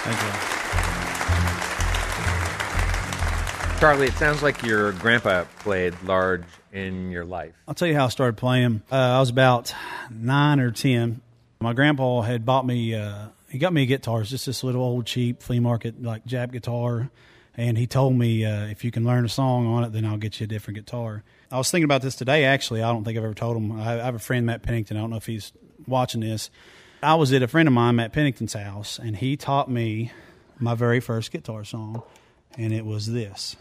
Thank 0.06 0.22
you. 0.22 0.30
Charlie, 3.80 4.08
it 4.08 4.14
sounds 4.14 4.44
like 4.44 4.64
your 4.64 4.94
grandpa 4.94 5.46
played 5.60 5.94
large 6.04 6.44
in 6.72 7.12
your 7.12 7.26
life. 7.26 7.54
I'll 7.68 7.74
tell 7.74 7.88
you 7.88 7.96
how 7.96 8.06
I 8.06 8.10
started 8.10 8.38
playing. 8.38 8.84
Uh, 8.92 8.96
I 8.96 9.20
was 9.20 9.30
about 9.30 9.74
nine 10.12 10.60
or 10.60 10.72
ten. 10.72 11.22
My 11.60 11.74
grandpa 11.74 12.22
had 12.22 12.46
bought 12.46 12.66
me. 12.66 12.94
Uh, 12.94 13.28
he 13.50 13.58
got 13.58 13.74
me 13.74 13.84
a 13.84 13.86
guitar. 13.86 14.22
It's 14.22 14.30
just 14.30 14.46
this 14.46 14.64
little 14.64 14.84
old 14.84 15.06
cheap 15.06 15.42
flea 15.42 15.60
market 15.60 16.02
like 16.02 16.26
Jap 16.26 16.52
guitar, 16.52 17.10
and 17.58 17.78
he 17.78 17.88
told 17.88 18.16
me 18.16 18.46
uh, 18.46 18.68
if 18.68 18.84
you 18.84 18.92
can 18.92 19.06
learn 19.06 19.26
a 19.26 19.30
song 19.30 19.66
on 19.68 19.84
it, 19.84 19.92
then 19.92 20.06
I'll 20.06 20.18
get 20.18 20.40
you 20.40 20.44
a 20.44 20.48
different 20.48 20.78
guitar. 20.78 21.24
I 21.52 21.58
was 21.58 21.72
thinking 21.72 21.86
about 21.86 22.02
this 22.02 22.16
today. 22.16 22.46
Actually, 22.46 22.84
I 22.84 22.92
don't 22.92 23.04
think 23.04 23.18
I've 23.18 23.24
ever 23.24 23.34
told 23.34 23.58
him. 23.58 23.72
I, 23.72 24.00
I 24.00 24.04
have 24.04 24.16
a 24.16 24.20
friend 24.20 24.46
Matt 24.46 24.62
Pennington. 24.62 24.98
I 24.98 25.02
don't 25.02 25.10
know 25.10 25.18
if 25.18 25.26
he's 25.26 25.52
watching 25.88 26.22
this. 26.22 26.50
I 27.06 27.14
was 27.16 27.32
at 27.34 27.44
a 27.44 27.48
friend 27.48 27.68
of 27.68 27.74
mine, 27.74 27.98
Matt 27.98 28.14
Pennington's 28.14 28.54
house, 28.54 28.98
and 28.98 29.16
he 29.16 29.38
taught 29.38 29.70
me 29.70 30.12
my 30.60 30.74
very 30.74 31.00
first 31.00 31.32
guitar 31.32 31.64
song, 31.64 32.02
and 32.58 32.74
it 32.74 32.84
was 32.84 33.06
this. 33.12 33.56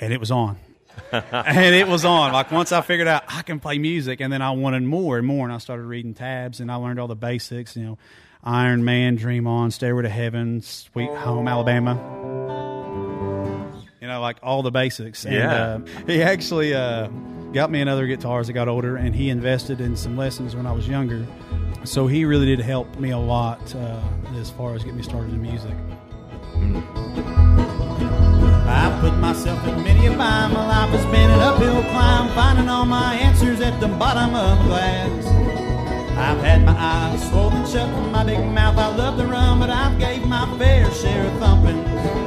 and 0.00 0.12
it 0.12 0.20
was 0.20 0.30
on. 0.30 0.58
and 1.12 1.74
it 1.74 1.88
was 1.88 2.04
on. 2.04 2.32
Like 2.34 2.50
once 2.52 2.72
I 2.72 2.82
figured 2.82 3.08
out 3.08 3.24
I 3.28 3.40
can 3.42 3.58
play 3.58 3.78
music, 3.78 4.20
and 4.20 4.30
then 4.32 4.42
I 4.42 4.50
wanted 4.50 4.82
more 4.82 5.16
and 5.16 5.26
more, 5.26 5.46
and 5.46 5.54
I 5.54 5.58
started 5.58 5.84
reading 5.84 6.12
tabs, 6.12 6.60
and 6.60 6.70
I 6.70 6.74
learned 6.74 7.00
all 7.00 7.08
the 7.08 7.16
basics. 7.16 7.74
You 7.76 7.84
know, 7.84 7.98
Iron 8.44 8.84
Man, 8.84 9.14
Dream 9.16 9.46
On, 9.46 9.70
Stairway 9.70 10.02
to 10.02 10.08
Heaven, 10.10 10.60
Sweet 10.60 11.10
Home 11.10 11.48
Alabama. 11.48 11.94
You 14.00 14.08
know, 14.08 14.20
like 14.20 14.36
all 14.42 14.62
the 14.62 14.70
basics. 14.72 15.24
And, 15.24 15.34
Yeah. 15.34 15.54
uh, 15.54 15.80
he 16.06 16.22
actually 16.22 16.74
uh, 16.74 17.08
got 17.52 17.70
me 17.70 17.80
another 17.80 18.06
guitar 18.06 18.40
as 18.40 18.48
I 18.48 18.52
got 18.52 18.68
older, 18.68 18.96
and 18.96 19.14
he 19.14 19.28
invested 19.28 19.80
in 19.80 19.94
some 19.94 20.16
lessons 20.16 20.56
when 20.56 20.66
I 20.66 20.72
was 20.72 20.88
younger. 20.88 21.26
So 21.84 22.06
he 22.06 22.24
really 22.24 22.46
did 22.46 22.60
help 22.60 22.98
me 22.98 23.10
a 23.10 23.18
lot 23.18 23.74
uh, 23.74 24.00
as 24.36 24.50
far 24.50 24.74
as 24.74 24.82
getting 24.82 24.96
me 24.96 25.02
started 25.02 25.32
in 25.32 25.42
music. 25.42 25.74
I 28.66 28.98
put 29.00 29.14
myself 29.18 29.66
in 29.66 29.82
many 29.82 30.06
a 30.06 30.16
bind. 30.16 30.54
My 30.54 30.66
life 30.66 30.90
has 30.90 31.04
been 31.06 31.30
an 31.30 31.40
uphill 31.40 31.82
climb, 31.82 32.34
finding 32.34 32.68
all 32.68 32.86
my 32.86 33.14
answers 33.14 33.60
at 33.60 33.78
the 33.80 33.88
bottom 33.88 34.34
of 34.34 34.60
a 34.60 34.64
glass. 34.64 35.26
I've 36.16 36.42
had 36.42 36.64
my 36.64 36.76
eyes 36.78 37.28
swollen 37.28 37.66
shut 37.66 37.88
from 37.90 38.12
my 38.12 38.24
big 38.24 38.38
mouth. 38.38 38.78
I 38.78 38.94
love 38.96 39.18
to 39.18 39.26
run, 39.26 39.58
but 39.58 39.68
I've 39.68 39.98
gave 39.98 40.24
my 40.26 40.46
fair 40.58 40.90
share 40.92 41.26
of 41.26 41.38
thumping. 41.38 42.21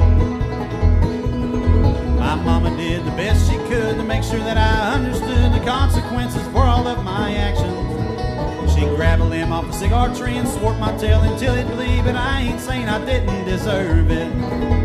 Mama 2.44 2.76
did 2.76 3.04
the 3.04 3.10
best 3.12 3.50
she 3.50 3.56
could 3.68 3.96
to 3.96 4.02
make 4.02 4.22
sure 4.22 4.38
that 4.40 4.56
I 4.56 4.94
understood 4.94 5.52
the 5.52 5.64
consequences 5.64 6.46
for 6.48 6.62
all 6.62 6.86
of 6.86 7.04
my 7.04 7.34
actions. 7.34 8.74
She 8.74 8.82
grabbed 8.82 9.22
a 9.22 9.24
limb 9.24 9.52
off 9.52 9.68
a 9.68 9.72
cigar 9.72 10.14
tree 10.14 10.36
and 10.36 10.46
swart 10.46 10.78
my 10.78 10.96
tail 10.98 11.22
until 11.22 11.54
it 11.54 11.66
bleed, 11.68 12.04
but 12.04 12.14
I 12.14 12.42
ain't 12.42 12.60
saying 12.60 12.88
I 12.88 13.04
didn't 13.04 13.44
deserve 13.44 14.10
it. 14.10 14.32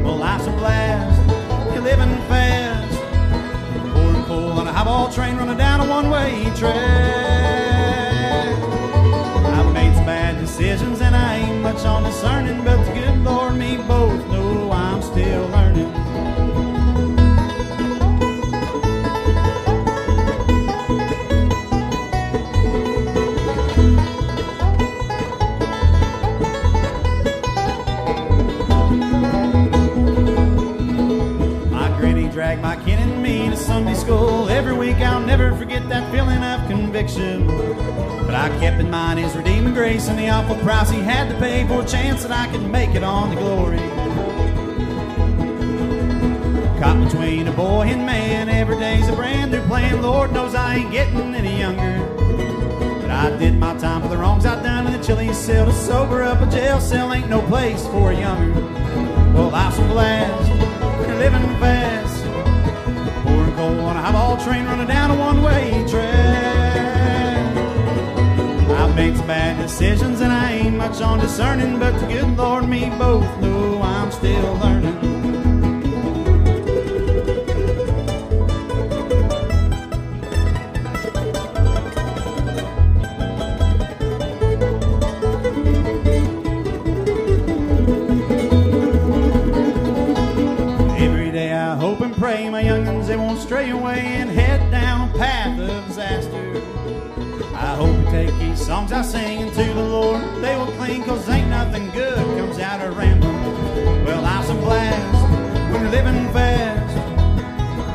Well, 0.04 0.18
life's 0.18 0.48
a 0.48 0.52
blast, 0.52 1.74
you're 1.74 1.84
living 1.84 2.16
fast. 2.28 2.98
Pouring 3.94 4.24
coal 4.24 4.60
on 4.60 4.68
a 4.68 4.72
highball 4.72 5.12
train 5.12 5.36
running 5.38 5.58
down 5.58 5.82
a 5.82 5.90
one-way 5.90 6.52
track. 6.56 6.78
I've 9.46 9.74
made 9.74 9.94
some 9.96 10.06
bad 10.06 10.40
decisions 10.40 11.02
and 11.02 11.16
I 11.16 11.38
ain't 11.38 11.62
much 11.62 11.84
on 11.86 12.04
discerning, 12.04 12.64
but 12.64 12.84
the 12.86 12.94
good 12.94 13.11
redeeming 39.62 39.74
grace 39.74 40.08
and 40.08 40.17
the 40.17 40.28
awful 40.30 40.56
price 40.58 40.89
he 40.89 41.00
had 41.00 41.30
to 41.30 41.38
pay 41.38 41.67
for 41.67 41.82
a 41.82 41.86
chance 41.86 42.24
that 42.24 42.32
I 42.32 42.52
could 42.52 42.63
make 42.63 42.95
it 42.95 43.04
on 43.04 43.30
to 43.30 43.36
glory. 43.36 43.78
Caught 46.80 47.06
between 47.06 47.47
a 47.47 47.52
boy 47.52 47.84
and 47.84 48.04
man, 48.06 48.50
every 48.50 48.80
day's 48.80 49.08
a 49.08 49.15
brand 49.15 49.52
new 49.52 49.62
plan. 49.67 50.02
Lord 50.02 50.34
knows 50.34 50.56
I 50.56 50.78
ain't 50.78 50.91
getting 50.91 51.36
any 51.36 51.60
younger. 51.60 52.00
But 53.02 53.12
I 53.12 53.38
did 53.38 53.60
my 53.60 53.78
time 53.78 54.02
for 54.02 54.08
the 54.08 54.17
wrongs 54.17 54.45
I'd 54.45 54.63
done 54.63 54.88
in 54.88 54.93
the 54.93 55.06
chilly 55.06 55.32
cell 55.32 55.67
to 55.67 55.74
sober 55.74 56.24
up. 56.24 56.41
A 56.41 56.50
jail 56.50 56.80
cell 56.80 57.13
ain't 57.13 57.30
no 57.30 57.41
place 57.43 57.86
for 57.88 58.12
a 58.12 58.17
younger. 58.17 58.62
Well, 59.34 59.50
life's 59.50 59.78
a 59.78 59.84
blast, 59.84 60.50
living 61.19 61.41
fast. 61.60 62.26
Pouring 63.24 63.56
coal 63.56 63.80
on 63.82 63.95
a 63.95 64.02
highball 64.02 64.38
train 64.38 64.65
running 64.65 64.88
down 64.88 65.12
a 65.12 65.15
one-way 65.15 65.86
track. 65.88 66.11
Some 69.02 69.26
bad 69.26 69.60
decisions 69.60 70.22
and 70.22 70.32
I 70.32 70.52
ain't 70.52 70.78
much 70.78 71.02
on 71.02 71.18
discerning, 71.18 71.80
but 71.80 71.99
the 71.99 72.06
good 72.06 72.38
Lord 72.38 72.70
me 72.70 72.88
both 72.99 73.26
know 73.41 73.82
I'm 73.82 74.12
still 74.12 74.54
learning. 74.58 74.95
Every 90.99 91.32
day 91.32 91.52
songs 98.72 98.93
I 98.93 99.01
sing 99.01 99.41
into 99.41 99.65
the 99.65 99.84
Lord. 99.84 100.22
They 100.41 100.55
will 100.55 100.72
cling 100.78 101.03
cause 101.03 101.28
ain't 101.28 101.49
nothing 101.49 101.89
good 101.89 102.24
comes 102.38 102.57
out 102.57 102.80
of 102.80 102.97
rambling. 102.97 104.05
Well, 104.05 104.22
life's 104.22 104.49
a 104.49 104.53
blast 104.53 105.30
when 105.72 105.82
you're 105.82 105.91
living 105.91 106.32
fast. 106.32 106.95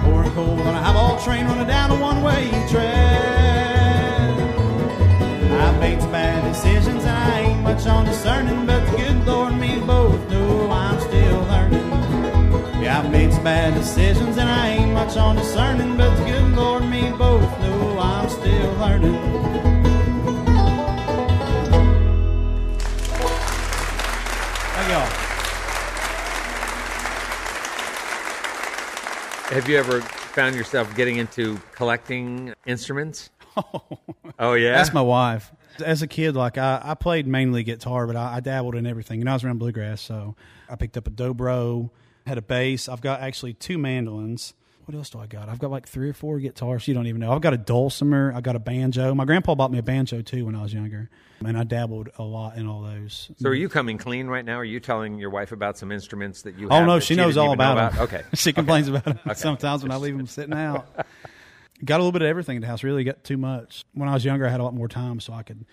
Pouring 0.04 0.32
coal 0.32 0.60
on 0.68 0.74
a 0.74 0.82
highball 0.86 1.18
train 1.24 1.46
running 1.46 1.66
down 1.66 1.92
a 1.92 1.98
one-way 1.98 2.50
track. 2.68 4.38
I've 5.64 5.80
made 5.80 5.98
some 6.02 6.12
bad 6.12 6.44
decisions 6.52 7.02
and 7.04 7.16
I 7.32 7.40
ain't 7.40 7.62
much 7.62 7.86
on 7.86 8.04
discerning, 8.04 8.66
but 8.66 8.84
the 8.90 8.98
good 8.98 9.26
Lord 9.26 9.52
and 9.52 9.60
me 9.62 9.80
both 9.80 10.30
know 10.30 10.70
I'm 10.70 11.00
still 11.00 11.40
learning. 11.52 11.88
Yeah, 12.82 13.00
I've 13.00 13.10
made 13.10 13.32
some 13.32 13.44
bad 13.44 13.72
decisions 13.72 14.36
and 14.36 14.46
I 14.46 14.68
ain't 14.76 14.92
much 14.92 15.16
on 15.16 15.36
discerning, 15.36 15.96
but 15.96 16.14
the 16.16 16.24
good 16.32 16.54
Lord 16.54 16.82
and 16.82 16.90
me 16.90 17.10
both 17.16 17.50
know 17.62 17.98
I'm 17.98 18.28
still 18.28 18.72
learning. 18.74 19.65
Y'all. 24.88 25.06
Have 29.50 29.68
you 29.68 29.78
ever 29.78 30.00
found 30.00 30.54
yourself 30.54 30.94
getting 30.96 31.16
into 31.16 31.58
collecting 31.72 32.54
instruments? 32.66 33.30
Oh 34.38 34.52
yeah, 34.52 34.74
That's 34.74 34.92
my 34.92 35.00
wife. 35.00 35.50
As 35.82 36.02
a 36.02 36.06
kid, 36.06 36.36
like 36.36 36.58
I, 36.58 36.78
I 36.84 36.94
played 36.94 37.26
mainly 37.26 37.62
guitar, 37.62 38.06
but 38.06 38.14
I, 38.14 38.34
I 38.34 38.40
dabbled 38.40 38.74
in 38.74 38.86
everything. 38.86 39.20
And 39.20 39.30
I 39.30 39.32
was 39.32 39.44
around 39.44 39.56
bluegrass, 39.58 40.02
so 40.02 40.36
I 40.68 40.76
picked 40.76 40.98
up 40.98 41.06
a 41.06 41.10
dobro, 41.10 41.88
had 42.26 42.36
a 42.36 42.42
bass. 42.42 42.86
I've 42.86 43.00
got 43.00 43.22
actually 43.22 43.54
two 43.54 43.78
mandolins. 43.78 44.52
What 44.86 44.94
else 44.94 45.10
do 45.10 45.18
I 45.18 45.26
got? 45.26 45.48
I've 45.48 45.58
got 45.58 45.72
like 45.72 45.88
three 45.88 46.08
or 46.08 46.12
four 46.12 46.38
guitars. 46.38 46.86
You 46.86 46.94
don't 46.94 47.08
even 47.08 47.20
know. 47.20 47.32
I've 47.32 47.40
got 47.40 47.52
a 47.52 47.58
dulcimer. 47.58 48.32
I 48.32 48.40
got 48.40 48.54
a 48.54 48.60
banjo. 48.60 49.12
My 49.16 49.24
grandpa 49.24 49.56
bought 49.56 49.72
me 49.72 49.78
a 49.78 49.82
banjo 49.82 50.22
too 50.22 50.46
when 50.46 50.54
I 50.54 50.62
was 50.62 50.72
younger, 50.72 51.10
and 51.44 51.58
I 51.58 51.64
dabbled 51.64 52.10
a 52.18 52.22
lot 52.22 52.56
in 52.56 52.68
all 52.68 52.82
those. 52.82 53.28
So 53.38 53.48
are 53.48 53.54
you 53.54 53.68
coming 53.68 53.98
clean 53.98 54.28
right 54.28 54.44
now? 54.44 54.54
Are 54.54 54.64
you 54.64 54.78
telling 54.78 55.18
your 55.18 55.30
wife 55.30 55.50
about 55.50 55.76
some 55.76 55.90
instruments 55.90 56.42
that 56.42 56.56
you? 56.56 56.68
Oh 56.68 56.84
no, 56.84 57.00
she 57.00 57.14
she 57.14 57.16
knows 57.16 57.36
all 57.36 57.48
know 57.48 57.52
about, 57.54 57.94
them. 57.94 58.02
Okay, 58.02 58.22
she 58.34 58.52
complains 58.52 58.86
about 58.86 59.04
them 59.04 59.18
sometimes 59.34 59.82
when 59.82 59.90
I 59.90 59.96
leave 59.96 60.16
them 60.16 60.28
sitting 60.28 60.54
out. 60.54 60.86
got 61.84 61.96
a 61.96 61.98
little 61.98 62.12
bit 62.12 62.22
of 62.22 62.28
everything 62.28 62.54
in 62.54 62.62
the 62.62 62.68
house. 62.68 62.84
Really 62.84 63.02
got 63.02 63.24
too 63.24 63.36
much. 63.36 63.84
When 63.92 64.08
I 64.08 64.14
was 64.14 64.24
younger, 64.24 64.46
I 64.46 64.50
had 64.50 64.60
a 64.60 64.64
lot 64.64 64.74
more 64.74 64.86
time, 64.86 65.18
so 65.18 65.32
I 65.32 65.42
could 65.42 65.64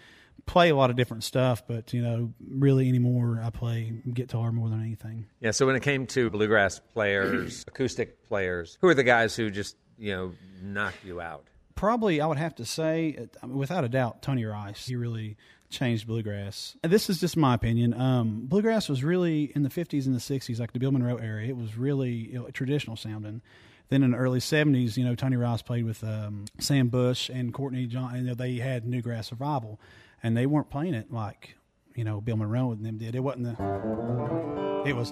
play 0.46 0.70
a 0.70 0.76
lot 0.76 0.89
of 0.89 0.96
different 0.96 1.24
stuff. 1.24 1.64
But 1.68 1.94
you 1.94 2.02
know, 2.02 2.34
really 2.48 2.88
anymore, 2.89 3.41
I 3.44 3.50
play 3.50 3.94
guitar 4.14 4.52
more 4.52 4.70
than 4.70 4.82
anything. 4.82 5.26
Yeah. 5.39 5.52
So 5.52 5.66
when 5.66 5.76
it 5.76 5.84
came 5.84 6.06
to 6.08 6.30
bluegrass 6.30 6.80
players, 6.80 7.64
acoustic 7.68 8.28
players, 8.28 8.78
who 8.82 8.88
are 8.88 8.94
the 8.94 9.04
guys 9.04 9.36
who 9.36 9.50
just 9.50 9.76
you 9.98 10.14
know 10.14 10.34
knock 10.62 10.94
you 11.04 11.22
out? 11.22 11.46
Probably, 11.76 12.22
I 12.22 12.28
would 12.28 12.38
have 12.38 12.56
to 12.56 12.66
say, 12.66 13.28
without 13.48 13.84
a 13.84 13.89
doubt, 13.89 14.22
Tony 14.22 14.46
Rice. 14.46 14.86
He 14.88 14.96
really 14.96 15.38
changed 15.70 16.06
bluegrass. 16.08 16.78
And 16.84 16.91
this 16.91 17.10
is 17.10 17.20
just 17.20 17.36
my 17.36 17.56
opinion. 17.56 18.00
Um, 18.00 18.46
bluegrass 18.46 18.88
was 18.88 19.04
really 19.04 19.52
in 19.56 19.64
the 19.64 19.70
'50s 19.70 20.06
and 20.06 20.16
the 20.16 20.20
'60s, 20.20 20.60
like 20.60 20.72
the 20.72 20.80
Bill 20.80 20.91
Monroe 20.91 21.18
area. 21.18 21.50
It 21.50 21.58
was 21.58 21.78
really 21.78 22.12
you 22.12 22.34
know, 22.34 22.50
traditional 22.52 22.96
sounding. 22.96 23.41
Then 23.89 24.04
in 24.04 24.12
the 24.12 24.18
early 24.18 24.39
'70s, 24.39 24.96
you 24.98 25.04
know, 25.04 25.16
Tony 25.16 25.36
Rice 25.36 25.62
played 25.62 25.86
with 25.86 26.04
um, 26.04 26.46
Sam 26.60 26.88
Bush 26.88 27.30
and 27.30 27.54
Courtney 27.54 27.86
Johnson, 27.88 28.18
and 28.18 28.26
you 28.26 28.32
know, 28.32 28.36
they 28.36 28.56
had 28.56 28.86
New 28.86 29.02
Grass 29.02 29.32
Revival, 29.32 29.80
and 30.24 30.36
they 30.36 30.46
weren't 30.46 30.70
playing 30.70 30.94
it 30.94 31.12
like 31.12 31.56
you 31.96 32.04
know 32.04 32.22
Bill 32.22 32.38
Monroe 32.38 32.72
and 32.72 32.84
them 32.86 32.98
did. 32.98 33.16
It 33.16 33.20
wasn't 33.20 33.58
the. 33.58 34.84
It 34.86 34.96
was. 34.96 35.12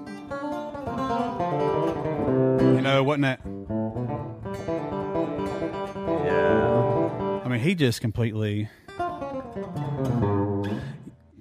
You 2.61 2.81
know, 2.81 2.99
it 2.99 3.05
wasn't 3.05 3.23
that. 3.23 3.41
Yeah. 6.25 7.41
I 7.43 7.47
mean, 7.47 7.59
he 7.59 7.75
just 7.75 8.01
completely. 8.01 8.69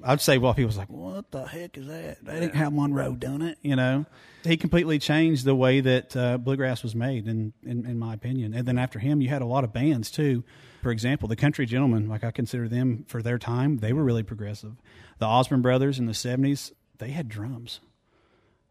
I'd 0.02 0.20
say, 0.20 0.38
well, 0.38 0.54
was 0.56 0.78
like, 0.78 0.88
what 0.88 1.30
the 1.30 1.46
heck 1.46 1.76
is 1.76 1.86
that? 1.86 2.24
That 2.24 2.42
ain't 2.42 2.54
how 2.54 2.70
Monroe 2.70 3.14
done 3.14 3.42
it, 3.42 3.58
you 3.62 3.76
know? 3.76 4.06
He 4.44 4.56
completely 4.56 4.98
changed 4.98 5.44
the 5.44 5.54
way 5.54 5.80
that 5.80 6.16
uh, 6.16 6.38
bluegrass 6.38 6.82
was 6.82 6.94
made, 6.94 7.28
in, 7.28 7.52
in, 7.62 7.84
in 7.86 7.98
my 7.98 8.14
opinion. 8.14 8.54
And 8.54 8.66
then 8.66 8.78
after 8.78 8.98
him, 8.98 9.20
you 9.20 9.28
had 9.28 9.42
a 9.42 9.46
lot 9.46 9.62
of 9.62 9.72
bands, 9.72 10.10
too. 10.10 10.42
For 10.80 10.90
example, 10.90 11.28
the 11.28 11.36
Country 11.36 11.66
Gentlemen, 11.66 12.08
like 12.08 12.24
I 12.24 12.30
consider 12.30 12.68
them 12.68 13.04
for 13.06 13.22
their 13.22 13.38
time, 13.38 13.78
they 13.78 13.92
were 13.92 14.02
really 14.02 14.22
progressive. 14.22 14.76
The 15.18 15.26
Osborne 15.26 15.62
Brothers 15.62 15.98
in 15.98 16.06
the 16.06 16.12
70s, 16.12 16.72
they 16.98 17.10
had 17.10 17.28
drums. 17.28 17.80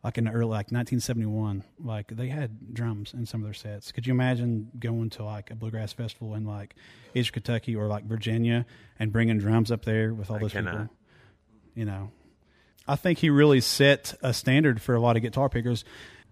Like 0.04 0.18
in 0.18 0.24
the 0.24 0.32
early, 0.32 0.52
like 0.52 0.72
1971, 0.72 1.64
like 1.78 2.08
they 2.08 2.30
had 2.30 2.74
drums 2.74 3.14
in 3.14 3.26
some 3.26 3.42
of 3.42 3.46
their 3.46 3.54
sets. 3.54 3.92
Could 3.92 4.08
you 4.08 4.14
imagine 4.14 4.72
going 4.80 5.10
to 5.12 5.26
like 5.26 5.52
a 5.52 5.56
bluegrass 5.56 5.92
festival 5.92 6.36
in 6.36 6.46
like 6.46 6.76
Eastern 7.14 7.34
Kentucky 7.34 7.76
or 7.76 7.88
like 7.88 8.06
Virginia 8.06 8.66
and 8.98 9.12
bringing 9.12 9.40
drums 9.40 9.72
up 9.72 9.84
there 9.84 10.14
with 10.14 10.30
all 10.30 10.38
I 10.38 10.40
those 10.40 10.54
cannot. 10.54 10.72
people? 10.72 10.90
You 11.76 11.86
know, 11.86 12.12
I 12.88 12.96
think 12.96 13.20
he 13.20 13.30
really 13.30 13.62
set 13.62 14.16
a 14.22 14.34
standard 14.34 14.82
for 14.82 14.96
a 14.96 15.02
lot 15.02 15.18
of 15.18 15.22
guitar 15.22 15.50
pickers. 15.50 15.84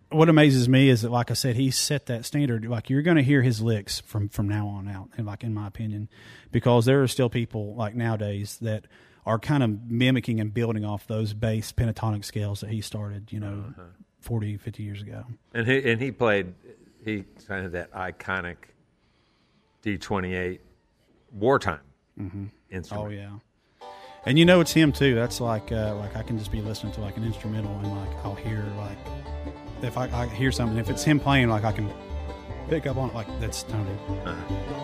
What 0.10 0.30
amazes 0.30 0.70
me 0.70 0.88
is 0.90 1.02
that, 1.02 1.12
like 1.12 1.32
I 1.32 1.34
said, 1.34 1.56
he 1.58 1.70
set 1.70 2.06
that 2.06 2.24
standard. 2.26 2.66
Like 2.66 2.90
you're 2.90 3.02
going 3.02 3.18
to 3.18 3.24
hear 3.24 3.42
his 3.42 3.62
licks 3.62 4.00
from 4.02 4.30
from 4.30 4.48
now 4.48 4.68
on 4.68 4.88
out, 4.88 5.10
and 5.18 5.26
like 5.28 5.44
in 5.44 5.54
my 5.54 5.68
opinion, 5.68 6.08
because 6.52 6.86
there 6.86 7.04
are 7.04 7.08
still 7.08 7.30
people 7.30 7.76
like 7.76 7.94
nowadays 7.96 8.58
that 8.62 8.86
are 9.26 9.38
kind 9.38 9.62
of 9.64 9.92
mimicking 9.92 10.40
and 10.40 10.54
building 10.54 10.86
off 10.86 11.06
those 11.08 11.34
bass 11.34 11.74
pentatonic 11.74 12.24
scales 12.24 12.62
that 12.62 12.70
he 12.70 12.80
started, 12.80 13.32
you 13.34 13.40
know, 13.42 13.66
Uh-huh. 13.72 13.84
40, 14.22 14.56
50 14.58 14.84
years 14.84 15.02
ago. 15.02 15.26
And 15.54 15.68
he 15.68 15.92
and 15.92 16.02
he 16.02 16.12
played. 16.12 16.54
He 17.04 17.24
kind 17.48 17.66
of 17.66 17.74
that 17.74 17.92
iconic 17.92 18.56
D 19.82 19.98
twenty 19.98 20.34
eight 20.36 20.62
wartime 21.34 21.80
instrument. 22.72 23.08
Oh 23.08 23.10
yeah. 23.10 23.32
And 24.26 24.38
you 24.40 24.44
know 24.46 24.60
it's 24.62 24.72
him 24.74 24.92
too. 24.92 25.16
That's 25.16 25.40
like 25.42 25.72
uh, 25.72 25.96
like 25.96 26.16
I 26.16 26.24
can 26.24 26.38
just 26.38 26.52
be 26.52 26.62
listening 26.62 26.94
to 26.94 27.02
like 27.02 27.16
an 27.18 27.24
instrumental 27.26 27.72
and 27.80 27.92
like 27.92 28.10
I'll 28.26 28.36
hear 28.36 28.66
like 28.78 28.98
if 29.82 29.98
I, 29.98 30.06
I 30.14 30.28
hear 30.28 30.52
something 30.52 30.78
if 30.78 30.90
it's 30.90 31.04
him 31.04 31.20
playing 31.20 31.50
like 31.50 31.64
I 31.64 31.72
can 31.72 31.92
pick 32.70 32.88
up 32.88 32.98
on 32.98 33.10
it 33.10 33.16
like 33.16 33.28
that's 33.40 33.64
Tony. 33.64 33.92
Uh-huh. 34.26 34.78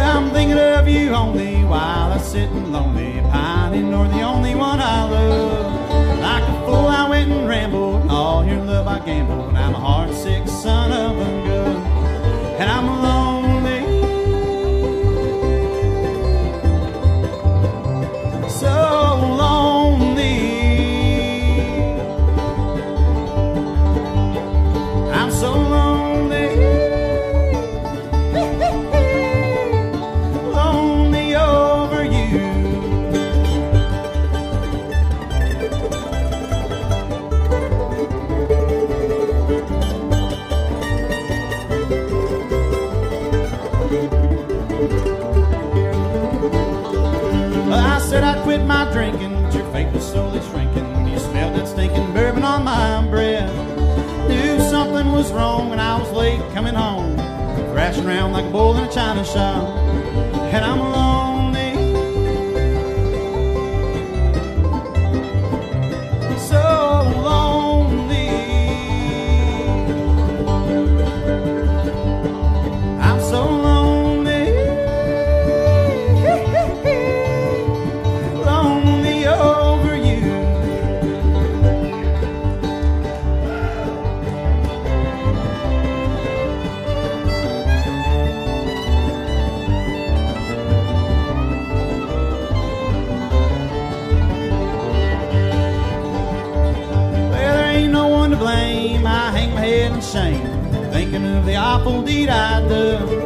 I'm 0.00 0.30
thinking 0.30 0.58
of 0.58 0.88
you 0.88 1.10
only 1.10 1.64
while 1.64 2.12
I'm 2.12 2.20
sitting 2.20 2.72
lonely, 2.72 3.20
pining. 3.30 3.90
The 3.90 4.22
only 4.22 4.54
one 4.54 4.80
I 4.80 5.04
love. 5.08 6.20
Like 6.20 6.42
a 6.42 6.66
fool, 6.66 6.86
I 6.86 7.08
went 7.08 7.30
and 7.30 7.48
rambled. 7.48 8.10
All 8.10 8.44
your 8.44 8.62
love 8.64 8.86
I 8.86 8.98
gambled. 9.04 9.54
I'm 9.54 9.74
a 9.74 9.78
heart 9.78 10.14
sick 10.14 10.46
son 10.46 10.92
of 10.92 11.18
a. 11.18 11.51
quit 48.52 48.66
my 48.66 48.84
drinking, 48.92 49.32
but 49.42 49.54
your 49.54 49.72
faith 49.72 49.90
was 49.94 50.06
slowly 50.06 50.38
shrinking. 50.50 50.84
You 51.08 51.18
smelled 51.18 51.56
that 51.56 51.66
stinking 51.66 52.12
bourbon 52.12 52.44
on 52.44 52.64
my 52.64 53.02
breath. 53.08 53.50
Knew 54.28 54.58
something 54.68 55.10
was 55.10 55.32
wrong 55.32 55.70
when 55.70 55.80
I 55.80 55.98
was 55.98 56.12
late 56.12 56.40
coming 56.52 56.74
home. 56.74 57.16
Crashing 57.72 58.06
around 58.06 58.32
like 58.32 58.44
a 58.44 58.50
bull 58.50 58.76
in 58.76 58.84
a 58.84 58.92
china 58.92 59.24
shop. 59.24 59.66
And 60.52 60.64
I'm 60.66 60.80
lonely. 60.80 61.41
Of 101.84 103.21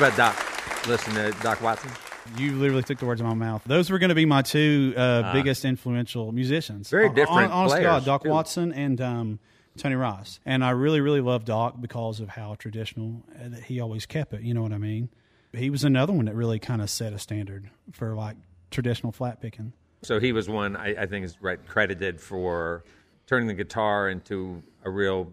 about 0.00 0.16
Doc? 0.16 0.86
Listen 0.88 1.12
to 1.12 1.30
Doc 1.42 1.60
Watson. 1.60 1.90
You 2.38 2.52
literally 2.52 2.82
took 2.82 2.98
the 2.98 3.04
words 3.04 3.20
out 3.20 3.30
of 3.30 3.36
my 3.36 3.46
mouth. 3.46 3.62
Those 3.66 3.90
were 3.90 3.98
going 3.98 4.08
to 4.08 4.14
be 4.14 4.24
my 4.24 4.40
two 4.40 4.94
uh, 4.96 5.30
biggest 5.34 5.66
influential 5.66 6.32
musicians. 6.32 6.88
Very 6.88 7.10
different 7.10 7.52
honest 7.52 7.74
to 7.74 7.80
players, 7.82 7.84
God, 7.84 8.04
Doc 8.06 8.22
too. 8.22 8.30
Watson 8.30 8.72
and 8.72 8.98
um, 9.02 9.38
Tony 9.76 9.96
Rice. 9.96 10.40
And 10.46 10.64
I 10.64 10.70
really, 10.70 11.02
really 11.02 11.20
love 11.20 11.44
Doc 11.44 11.82
because 11.82 12.20
of 12.20 12.30
how 12.30 12.54
traditional 12.54 13.22
uh, 13.34 13.50
that 13.50 13.64
he 13.64 13.78
always 13.78 14.06
kept 14.06 14.32
it. 14.32 14.40
You 14.40 14.54
know 14.54 14.62
what 14.62 14.72
I 14.72 14.78
mean? 14.78 15.10
He 15.52 15.68
was 15.68 15.84
another 15.84 16.14
one 16.14 16.24
that 16.26 16.34
really 16.34 16.58
kind 16.58 16.80
of 16.80 16.88
set 16.88 17.12
a 17.12 17.18
standard 17.18 17.68
for 17.92 18.14
like 18.14 18.36
traditional 18.70 19.12
flat 19.12 19.42
picking. 19.42 19.74
So 20.00 20.18
he 20.18 20.32
was 20.32 20.48
one 20.48 20.76
I, 20.76 21.02
I 21.02 21.06
think 21.06 21.26
is 21.26 21.36
right 21.42 21.58
credited 21.66 22.22
for 22.22 22.84
turning 23.26 23.48
the 23.48 23.54
guitar 23.54 24.08
into 24.08 24.62
a 24.82 24.88
real 24.88 25.30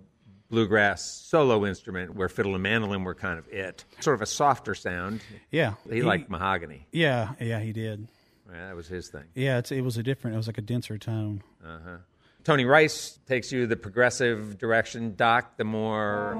bluegrass 0.50 1.04
solo 1.04 1.66
instrument 1.66 2.16
where 2.16 2.30
fiddle 2.30 2.54
and 2.54 2.64
mandolin 2.64 3.04
were 3.04 3.16
kind 3.16 3.38
of 3.40 3.48
it. 3.50 3.84
Sort 4.00 4.16
of 4.16 4.22
a 4.22 4.26
softer 4.26 4.76
sound. 4.76 5.22
Yeah, 5.52 5.74
He, 5.90 6.02
liked 6.02 6.30
mahogany. 6.30 6.88
Yeah, 6.92 7.34
yeah, 7.40 7.60
he 7.60 7.74
did. 7.74 8.08
Yeah, 8.52 8.68
that 8.68 8.76
was 8.76 8.88
his 8.88 9.10
thing. 9.10 9.26
Yeah, 9.36 9.58
it's, 9.58 9.72
it 9.72 9.82
was 9.82 9.98
a 9.98 10.04
different. 10.04 10.36
It 10.36 10.38
was 10.38 10.48
like 10.48 10.58
a 10.58 10.62
denser 10.62 10.98
tone. 10.98 11.44
Uh 11.66 11.80
huh. 11.84 11.98
Tony 12.44 12.64
Rice 12.64 13.20
takes 13.28 13.52
you 13.52 13.68
the 13.68 13.76
progressive 13.76 14.58
direction. 14.58 15.16
Doc, 15.18 15.58
the 15.58 15.66
more 15.66 16.38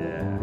yeah, 0.00 0.38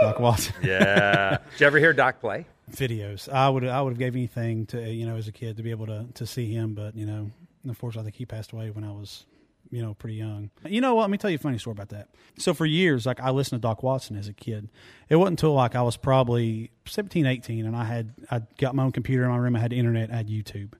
Doc 0.00 0.18
Watson. 0.18 0.54
yeah. 0.62 1.38
Did 1.52 1.60
you 1.60 1.66
ever 1.66 1.78
hear 1.78 1.92
Doc 1.92 2.20
play? 2.20 2.46
videos. 2.70 3.28
I 3.32 3.48
would 3.48 3.64
I 3.64 3.80
would 3.80 3.90
have 3.90 3.98
gave 3.98 4.14
anything 4.16 4.66
to 4.66 4.90
you 4.90 5.06
know 5.06 5.16
as 5.16 5.28
a 5.28 5.32
kid 5.32 5.58
to 5.58 5.62
be 5.62 5.70
able 5.70 5.86
to 5.86 6.06
to 6.14 6.26
see 6.26 6.52
him, 6.52 6.74
but 6.74 6.96
you 6.96 7.06
know, 7.06 7.30
unfortunately, 7.64 8.02
I 8.02 8.10
think 8.10 8.16
he 8.16 8.26
passed 8.26 8.52
away 8.52 8.70
when 8.70 8.84
I 8.84 8.90
was 8.90 9.24
you 9.70 9.82
know 9.82 9.94
pretty 9.94 10.16
young. 10.16 10.50
You 10.66 10.80
know 10.80 10.94
what? 10.94 11.02
Let 11.02 11.10
me 11.10 11.18
tell 11.18 11.30
you 11.30 11.36
a 11.36 11.38
funny 11.38 11.58
story 11.58 11.72
about 11.72 11.88
that. 11.90 12.08
So 12.38 12.54
for 12.54 12.66
years, 12.66 13.06
like 13.06 13.20
I 13.20 13.30
listened 13.30 13.60
to 13.60 13.66
Doc 13.66 13.82
Watson 13.82 14.16
as 14.16 14.28
a 14.28 14.32
kid. 14.32 14.68
It 15.08 15.16
wasn't 15.16 15.40
until 15.40 15.54
like 15.54 15.74
I 15.74 15.82
was 15.82 15.96
probably 15.96 16.70
17, 16.86 17.26
18, 17.26 17.66
and 17.66 17.76
I 17.76 17.84
had 17.84 18.14
I 18.30 18.42
got 18.58 18.74
my 18.74 18.84
own 18.84 18.92
computer 18.92 19.24
in 19.24 19.30
my 19.30 19.36
room. 19.36 19.56
I 19.56 19.60
had 19.60 19.72
internet. 19.72 20.10
I 20.10 20.16
had 20.16 20.28
YouTube. 20.28 20.72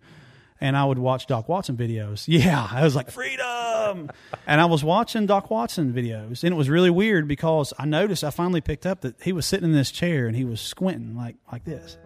And 0.61 0.77
I 0.77 0.85
would 0.85 0.99
watch 0.99 1.27
Doc 1.27 1.49
Watson 1.49 1.77
videos. 1.77 2.25
Yeah, 2.29 2.67
I 2.71 2.85
was 2.85 2.95
like 2.95 3.11
freedom, 3.11 4.11
and 4.47 4.61
I 4.61 4.65
was 4.67 4.85
watching 4.85 5.27
Doc 5.27 5.51
Watson 5.51 5.93
videos, 5.93 6.45
and 6.45 6.55
it 6.55 6.57
was 6.57 6.71
really 6.71 6.91
weird 6.91 7.27
because 7.27 7.73
I 7.79 7.85
noticed 7.87 8.23
I 8.23 8.31
finally 8.31 8.61
picked 8.61 8.87
up 8.87 9.01
that 9.01 9.21
he 9.23 9.33
was 9.33 9.45
sitting 9.45 9.69
in 9.69 9.75
this 9.75 9.91
chair 9.91 10.27
and 10.27 10.37
he 10.37 10.45
was 10.45 10.61
squinting 10.61 11.17
like 11.17 11.37
like 11.51 11.65
this. 11.65 11.99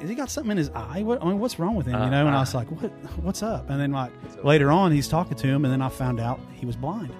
Has 0.00 0.08
he 0.08 0.14
got 0.14 0.30
something 0.30 0.50
in 0.50 0.56
his 0.56 0.70
eye? 0.70 1.02
What 1.02 1.22
I 1.22 1.26
mean, 1.26 1.38
what's 1.38 1.58
wrong 1.58 1.76
with 1.76 1.86
him? 1.86 1.94
You 1.94 2.10
know? 2.10 2.26
And 2.26 2.36
I 2.36 2.40
was 2.40 2.54
uh-huh. 2.54 2.64
like, 2.70 2.82
what 2.82 2.90
What's 3.24 3.42
up? 3.42 3.70
And 3.70 3.80
then 3.80 3.92
like 3.92 4.12
later 4.42 4.70
on, 4.70 4.92
he's 4.92 5.08
talking 5.08 5.36
to 5.36 5.46
him, 5.46 5.64
and 5.64 5.72
then 5.72 5.80
I 5.82 5.88
found 5.88 6.20
out 6.20 6.40
he 6.52 6.66
was 6.66 6.76
blind, 6.76 7.12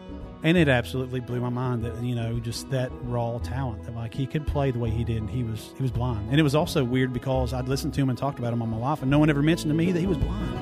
and 0.42 0.58
it 0.58 0.68
absolutely 0.68 1.20
blew 1.20 1.40
my 1.40 1.48
mind 1.48 1.84
that 1.84 2.02
you 2.02 2.14
know 2.14 2.38
just 2.40 2.70
that 2.70 2.90
raw 3.02 3.38
talent 3.38 3.84
that 3.84 3.94
like 3.94 4.12
he 4.12 4.26
could 4.26 4.46
play 4.46 4.70
the 4.70 4.78
way 4.78 4.90
he 4.90 5.04
did, 5.04 5.18
and 5.18 5.30
he 5.30 5.44
was 5.44 5.72
he 5.76 5.82
was 5.82 5.92
blind, 5.92 6.28
and 6.30 6.38
it 6.38 6.42
was 6.42 6.54
also 6.54 6.84
weird 6.84 7.12
because 7.12 7.52
I'd 7.54 7.68
listened 7.68 7.94
to 7.94 8.00
him 8.00 8.10
and 8.10 8.18
talked 8.18 8.38
about 8.38 8.52
him 8.52 8.60
all 8.60 8.68
my 8.68 8.76
life, 8.76 9.02
and 9.02 9.10
no 9.10 9.18
one 9.18 9.30
ever 9.30 9.42
mentioned 9.42 9.70
to 9.70 9.74
me 9.74 9.92
that 9.92 10.00
he 10.00 10.06
was 10.06 10.18
blind. 10.18 10.58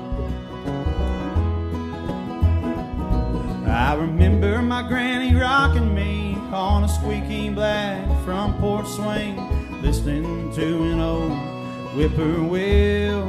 I 3.67 3.95
remember 3.95 4.61
my 4.61 4.87
granny 4.87 5.35
rocking 5.35 5.95
me 5.95 6.35
on 6.53 6.83
a 6.83 6.87
squeaky 6.87 7.49
black 7.49 8.05
front 8.23 8.59
porch 8.59 8.87
swing, 8.87 9.81
listening 9.81 10.53
to 10.53 10.83
an 10.83 10.99
old 10.99 11.52
whippoorwill. 11.95 13.23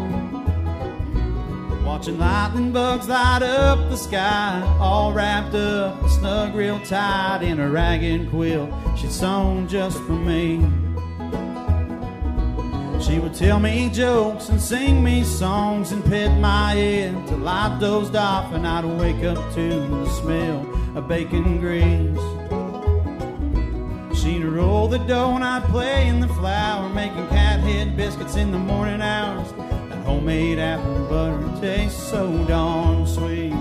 Watching 1.84 2.18
lightning 2.18 2.72
bugs 2.72 3.08
light 3.08 3.42
up 3.42 3.78
the 3.90 3.96
sky, 3.96 4.62
all 4.80 5.12
wrapped 5.12 5.54
up, 5.54 6.08
snug 6.08 6.54
real 6.54 6.80
tight 6.80 7.42
in 7.42 7.60
a 7.60 7.70
ragged 7.70 8.30
quilt 8.30 8.70
she'd 8.96 9.12
sewn 9.12 9.68
just 9.68 9.98
for 9.98 10.12
me. 10.12 10.60
She 13.00 13.18
would 13.18 13.34
tell 13.34 13.60
me 13.60 13.90
jokes 13.90 14.48
and 14.48 14.60
sing 14.60 15.04
me 15.04 15.24
songs 15.24 15.92
and 15.92 16.02
pet 16.04 16.38
my 16.40 16.72
head 16.72 17.28
till 17.28 17.46
I 17.46 17.78
dozed 17.78 18.16
off 18.16 18.52
and 18.54 18.66
I'd 18.66 18.84
wake 18.84 19.22
up 19.24 19.54
to 19.54 19.68
the 19.68 20.08
smell 20.08 20.66
of 20.96 21.06
bacon 21.06 21.60
grease. 21.60 22.33
Roll 24.54 24.86
the 24.86 24.98
dough 24.98 25.34
and 25.34 25.42
I'd 25.42 25.64
play 25.64 26.06
in 26.06 26.20
the 26.20 26.28
flour, 26.28 26.88
making 26.88 27.26
cat 27.26 27.58
head 27.58 27.96
biscuits 27.96 28.36
in 28.36 28.52
the 28.52 28.58
morning 28.58 29.02
hours. 29.02 29.50
That 29.88 30.04
homemade 30.04 30.60
apple 30.60 31.06
butter 31.06 31.60
tastes 31.60 32.00
so 32.00 32.44
darn 32.44 33.04
sweet. 33.04 33.52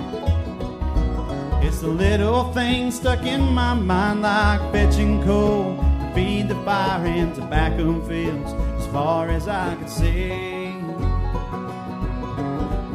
It's 1.65 1.79
the 1.79 1.87
little 1.87 2.53
things 2.53 2.97
stuck 2.97 3.23
in 3.23 3.41
my 3.41 3.73
mind 3.73 4.21
like 4.21 4.71
fetching 4.71 5.23
coal 5.23 5.77
to 5.77 6.11
feed 6.13 6.47
the 6.47 6.55
fire 6.63 7.03
in 7.07 7.33
tobacco 7.33 7.99
fields 8.01 8.53
as 8.79 8.85
far 8.91 9.29
as 9.29 9.47
I 9.47 9.73
could 9.73 9.89
see. 9.89 10.73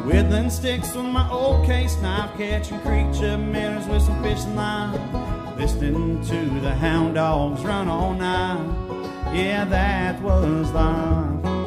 Whittling 0.07 0.51
sticks 0.51 0.95
with 0.95 1.07
my 1.07 1.29
old 1.33 1.67
case 1.67 1.97
knife, 1.97 2.31
catching 2.39 2.79
creature 2.83 3.37
minnows 3.37 3.89
with 3.89 4.03
some 4.03 4.23
fishing 4.23 4.55
line. 4.55 5.38
Listening 5.59 6.23
to 6.23 6.61
the 6.61 6.73
hound 6.73 7.17
dogs 7.17 7.65
run 7.65 7.89
all 7.89 8.15
night. 8.15 9.35
Yeah, 9.35 9.65
that 9.65 10.23
was 10.23 10.71
life. 10.71 11.58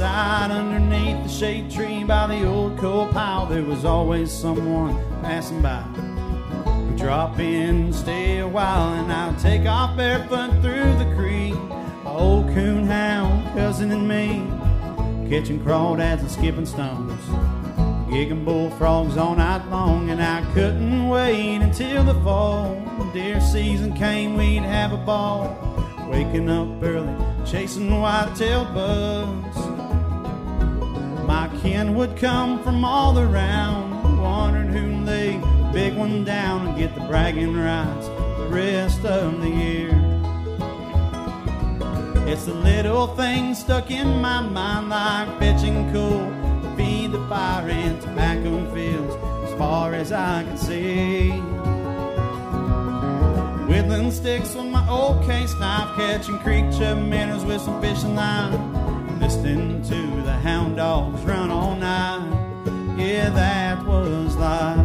Outside 0.00 0.52
underneath 0.52 1.20
the 1.24 1.28
shade 1.28 1.68
tree 1.68 2.04
by 2.04 2.26
the 2.28 2.46
old 2.46 2.78
coal 2.78 3.08
pile. 3.08 3.46
There 3.46 3.64
was 3.64 3.84
always 3.84 4.30
someone 4.30 4.96
passing 5.22 5.60
by. 5.60 5.84
We'd 6.86 6.96
drop 6.96 7.40
in, 7.40 7.92
stay 7.92 8.38
a 8.38 8.46
while, 8.46 8.92
and 8.92 9.12
I'd 9.12 9.38
take 9.40 9.66
off 9.66 9.96
barefoot 9.96 10.52
through 10.62 10.94
the 10.98 11.12
creek. 11.16 11.54
My 12.04 12.12
old 12.12 12.46
coon 12.54 12.84
hound, 12.84 13.44
cousin, 13.54 13.90
and 13.90 14.06
me, 14.06 14.46
catching 15.28 15.58
crawdads 15.58 16.20
and 16.20 16.30
skipping 16.30 16.66
stones. 16.66 17.20
Gigging 18.08 18.44
bullfrogs 18.44 19.16
all 19.16 19.34
night 19.34 19.68
long, 19.68 20.10
and 20.10 20.22
I 20.22 20.44
couldn't 20.54 21.08
wait 21.08 21.56
until 21.56 22.04
the 22.04 22.14
fall. 22.22 22.80
Deer 23.12 23.40
season 23.40 23.94
came, 23.94 24.36
we'd 24.36 24.62
have 24.62 24.92
a 24.92 24.96
ball. 24.96 25.56
Waking 26.08 26.48
up 26.48 26.82
early, 26.82 27.14
chasing 27.44 28.00
white-tailed 28.00 28.72
bugs. 28.72 29.67
Kin 31.62 31.96
would 31.96 32.16
come 32.16 32.62
from 32.62 32.84
all 32.84 33.18
around, 33.18 34.20
wondering 34.22 34.68
who'd 34.68 35.06
lay 35.06 35.38
the 35.38 35.70
big 35.72 35.96
one 35.96 36.24
down 36.24 36.68
and 36.68 36.78
get 36.78 36.94
the 36.94 37.00
bragging 37.02 37.56
rights 37.56 38.06
the 38.06 38.48
rest 38.48 39.04
of 39.04 39.40
the 39.40 39.48
year. 39.48 39.90
It's 42.28 42.44
the 42.44 42.54
little 42.54 43.08
things 43.16 43.58
stuck 43.58 43.90
in 43.90 44.20
my 44.20 44.40
mind 44.40 44.90
like 44.90 45.38
fetching 45.40 45.92
coal 45.92 46.20
to 46.62 46.74
feed 46.76 47.10
the 47.10 47.26
fire 47.26 47.68
in 47.68 47.98
tobacco 48.00 48.72
fields 48.72 49.16
as 49.50 49.58
far 49.58 49.94
as 49.94 50.12
I 50.12 50.44
can 50.44 50.56
see. 50.56 51.30
Whittling 53.66 54.12
sticks 54.12 54.54
with 54.54 54.66
my 54.66 54.88
old 54.88 55.24
case 55.24 55.54
knife, 55.58 55.96
catching 55.96 56.38
chub 56.70 56.98
minnows 56.98 57.44
with 57.44 57.60
some 57.62 57.80
fishing 57.80 58.14
line. 58.14 59.18
Listening 59.18 59.82
to 59.82 60.07
hound 60.38 60.76
dogs 60.76 61.20
run 61.22 61.50
all 61.50 61.74
night. 61.74 62.26
Yeah, 62.96 63.30
that 63.30 63.84
was 63.84 64.36
life. 64.36 64.78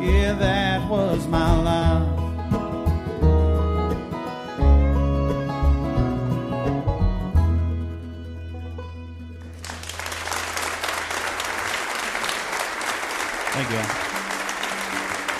Yeah, 0.00 0.34
that 0.34 0.90
was 0.90 1.26
my 1.28 1.62
life. 1.62 2.16
Thank 13.52 13.70
you. 13.70 13.78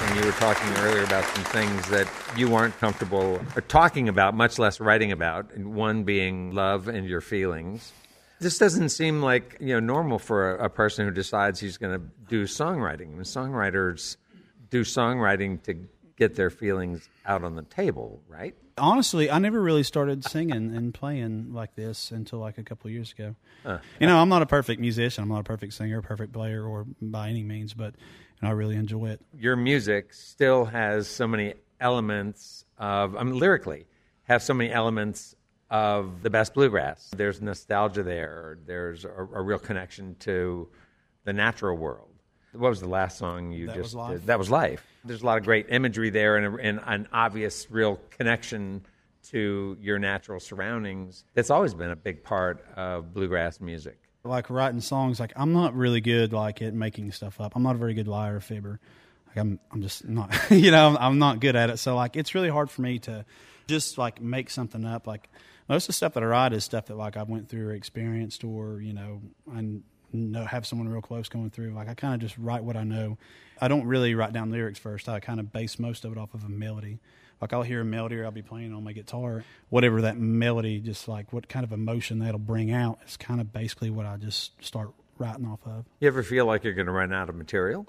And 0.07 0.17
you 0.19 0.25
were 0.25 0.33
talking 0.39 0.69
earlier 0.79 1.05
about 1.05 1.25
some 1.35 1.45
things 1.45 1.89
that 1.89 2.09
you 2.37 2.49
weren't 2.51 2.79
comfortable 2.79 3.41
talking 3.69 4.09
about, 4.09 4.35
much 4.35 4.59
less 4.59 4.81
writing 4.81 5.13
about. 5.13 5.53
And 5.53 5.75
one 5.75 6.05
being 6.05 6.53
love 6.53 6.89
and 6.89 7.09
your 7.09 7.21
feelings. 7.21 7.93
This 8.39 8.59
doesn't 8.59 8.91
seem 8.91 9.23
like 9.23 9.57
you 9.61 9.69
know 9.69 9.81
normal 9.81 10.19
for 10.19 10.57
a, 10.57 10.67
a 10.67 10.69
person 10.69 11.07
who 11.07 11.13
decides 11.13 11.59
he's 11.59 11.79
going 11.79 11.99
to 11.99 12.07
do 12.29 12.45
songwriting. 12.45 13.09
I 13.09 13.15
mean, 13.15 13.23
songwriters 13.23 14.17
do 14.69 14.83
songwriting 14.83 15.63
to 15.63 15.89
get 16.17 16.35
their 16.35 16.51
feelings 16.51 17.09
out 17.25 17.45
on 17.45 17.57
the 17.57 17.63
table, 17.63 18.21
right? 18.29 18.55
Honestly, 18.79 19.31
I 19.31 19.39
never 19.39 19.61
really 19.61 19.83
started 19.83 20.23
singing 20.25 20.75
and 20.77 20.93
playing 20.93 21.55
like 21.55 21.75
this 21.77 22.11
until 22.11 22.41
like 22.41 22.59
a 22.59 22.63
couple 22.63 22.89
of 22.89 22.93
years 22.93 23.13
ago. 23.13 23.35
Uh, 23.65 23.79
you 23.99 24.07
know, 24.07 24.19
I'm 24.19 24.29
not 24.29 24.43
a 24.43 24.47
perfect 24.47 24.81
musician. 24.81 25.23
I'm 25.23 25.31
not 25.31 25.41
a 25.41 25.45
perfect 25.45 25.73
singer, 25.73 26.03
perfect 26.03 26.33
player, 26.33 26.63
or 26.63 26.87
by 27.01 27.31
any 27.31 27.43
means, 27.43 27.73
but 27.73 27.95
you 27.95 28.43
know, 28.43 28.49
I 28.49 28.53
really 28.53 28.77
enjoy 28.77 29.07
it. 29.07 29.21
Your 29.39 29.57
music 29.57 30.13
still 30.13 30.67
has 30.67 31.09
so 31.09 31.27
many 31.27 31.55
elements 31.81 32.65
of, 32.79 33.17
I 33.17 33.23
mean, 33.23 33.39
lyrically, 33.39 33.87
have 34.25 34.43
so 34.43 34.55
many 34.55 34.71
elements 34.71 35.35
of 35.71 36.23
the 36.23 36.31
best 36.31 36.55
bluegrass. 36.55 37.11
There's 37.17 37.41
nostalgia 37.41 38.03
there. 38.03 38.59
There's 38.67 39.05
a, 39.05 39.11
a 39.11 39.43
real 39.43 39.59
connection 39.59 40.17
to 40.21 40.69
the 41.25 41.33
natural 41.33 41.77
world. 41.77 42.11
What 42.53 42.71
was 42.71 42.81
the 42.81 42.89
last 42.89 43.19
song 43.19 43.53
you 43.53 43.67
that 43.67 43.77
just 43.77 43.95
was 43.95 44.21
did? 44.21 44.27
That 44.27 44.39
was 44.39 44.51
life. 44.51 44.87
There's 45.05 45.23
a 45.23 45.27
lot 45.27 45.39
of 45.39 45.45
great 45.45 45.67
imagery 45.69 46.11
there 46.11 46.37
and, 46.37 46.59
a, 46.59 46.63
and 46.63 46.81
an 46.87 47.09
obvious, 47.13 47.71
real 47.71 48.01
connection 48.11 48.87
to 49.31 49.77
your 49.81 49.99
natural 49.99 50.41
surroundings. 50.41 51.25
That's 51.35 51.51
always 51.51 51.75
been 51.75 51.91
a 51.91 51.97
big 51.97 52.23
part 52.23 52.65
of 52.77 53.13
bluegrass 53.13 53.61
music. 53.61 53.99
Like 54.25 54.51
writing 54.51 54.81
songs, 54.81 55.21
like 55.21 55.33
I'm 55.37 55.53
not 55.53 55.75
really 55.75 56.01
good 56.01 56.33
like 56.33 56.63
at 56.63 56.75
making 56.75 57.13
stuff 57.13 57.41
up. 57.41 57.55
I'm 57.55 57.63
not 57.63 57.77
a 57.77 57.79
very 57.79 57.95
good 57.95 58.09
liar 58.09 58.37
or 58.37 58.41
fibber. 58.41 58.81
Like 59.37 59.45
I'm, 59.45 59.61
I'm 59.71 59.83
just 59.83 60.09
not, 60.09 60.35
you 60.51 60.71
know, 60.71 60.89
I'm, 60.89 60.97
I'm 60.97 61.19
not 61.19 61.41
good 61.41 61.57
at 61.57 61.69
it. 61.69 61.79
So 61.79 61.95
like, 61.95 62.17
it's 62.17 62.35
really 62.35 62.49
hard 62.49 62.71
for 62.71 62.81
me 62.81 62.99
to 63.01 63.25
just 63.67 63.99
like 63.99 64.21
make 64.21 64.49
something 64.49 64.85
up. 64.85 65.07
Like 65.07 65.29
most 65.69 65.85
of 65.85 65.89
the 65.89 65.93
stuff 65.93 66.15
that 66.15 66.23
I 66.23 66.27
write 66.27 66.53
is 66.53 66.65
stuff 66.65 66.87
that 66.87 66.97
like 66.97 67.17
I 67.17 67.23
went 67.23 67.49
through 67.49 67.69
or 67.69 67.73
experienced 67.73 68.45
or 68.45 68.81
you 68.81 68.93
know 68.93 69.21
I 69.53 69.65
know 70.13 70.45
have 70.45 70.67
someone 70.67 70.89
real 70.89 71.03
close 71.03 71.29
going 71.29 71.51
through. 71.51 71.73
Like 71.73 71.89
I 71.89 71.95
kind 71.95 72.15
of 72.15 72.21
just 72.21 72.39
write 72.39 72.65
what 72.65 72.77
I 72.77 72.85
know. 72.85 73.19
I 73.61 73.69
don't 73.69 73.87
really 73.87 74.15
write 74.15 74.33
down 74.33 74.51
lyrics 74.51 74.79
first. 74.79 75.09
I 75.09 75.21
kind 75.21 75.41
of 75.41 75.53
base 75.53 75.79
most 75.79 76.05
of 76.05 76.13
it 76.13 76.19
off 76.19 76.33
of 76.33 76.45
a 76.45 76.49
melody. 76.49 76.99
Like 77.41 77.53
I'll 77.53 77.63
hear 77.63 77.83
a 77.83 77.85
melody 77.85 78.17
or 78.17 78.25
I'll 78.25 78.31
be 78.31 78.41
playing 78.41 78.73
on 78.73 78.85
my 78.85 78.93
guitar, 78.93 79.45
whatever 79.69 80.03
that 80.03 80.17
melody, 80.17 80.81
just 80.81 81.09
like 81.09 81.35
what 81.35 81.49
kind 81.49 81.65
of 81.65 81.73
emotion 81.73 82.21
that'll 82.21 82.39
bring 82.39 82.73
out 82.73 83.01
is 83.07 83.19
kind 83.19 83.41
of 83.41 83.53
basically 83.53 83.91
what 83.91 84.07
I 84.07 84.17
just 84.17 84.53
start 84.65 84.93
writing 85.19 85.47
off 85.47 85.61
of. 85.67 85.85
You 86.01 86.09
ever 86.09 86.23
feel 86.23 86.47
like 86.47 86.65
you're 86.65 86.75
going 86.75 86.87
to 86.87 86.93
run 86.93 87.13
out 87.13 87.29
of 87.29 87.35
material? 87.35 87.87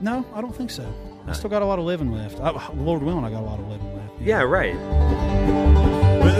No, 0.00 0.24
I 0.34 0.40
don't 0.40 0.54
think 0.54 0.70
so. 0.70 0.92
I 1.26 1.32
still 1.32 1.50
got 1.50 1.62
a 1.62 1.64
lot 1.64 1.78
of 1.78 1.84
living 1.84 2.12
left. 2.12 2.40
I, 2.40 2.50
Lord 2.72 3.02
willing, 3.02 3.24
I 3.24 3.30
got 3.30 3.42
a 3.42 3.46
lot 3.46 3.58
of 3.58 3.68
living 3.68 3.94
left. 3.96 4.20
Yeah, 4.20 4.38
yeah 4.38 4.42
right. 4.42 4.74
Well, 4.74 6.34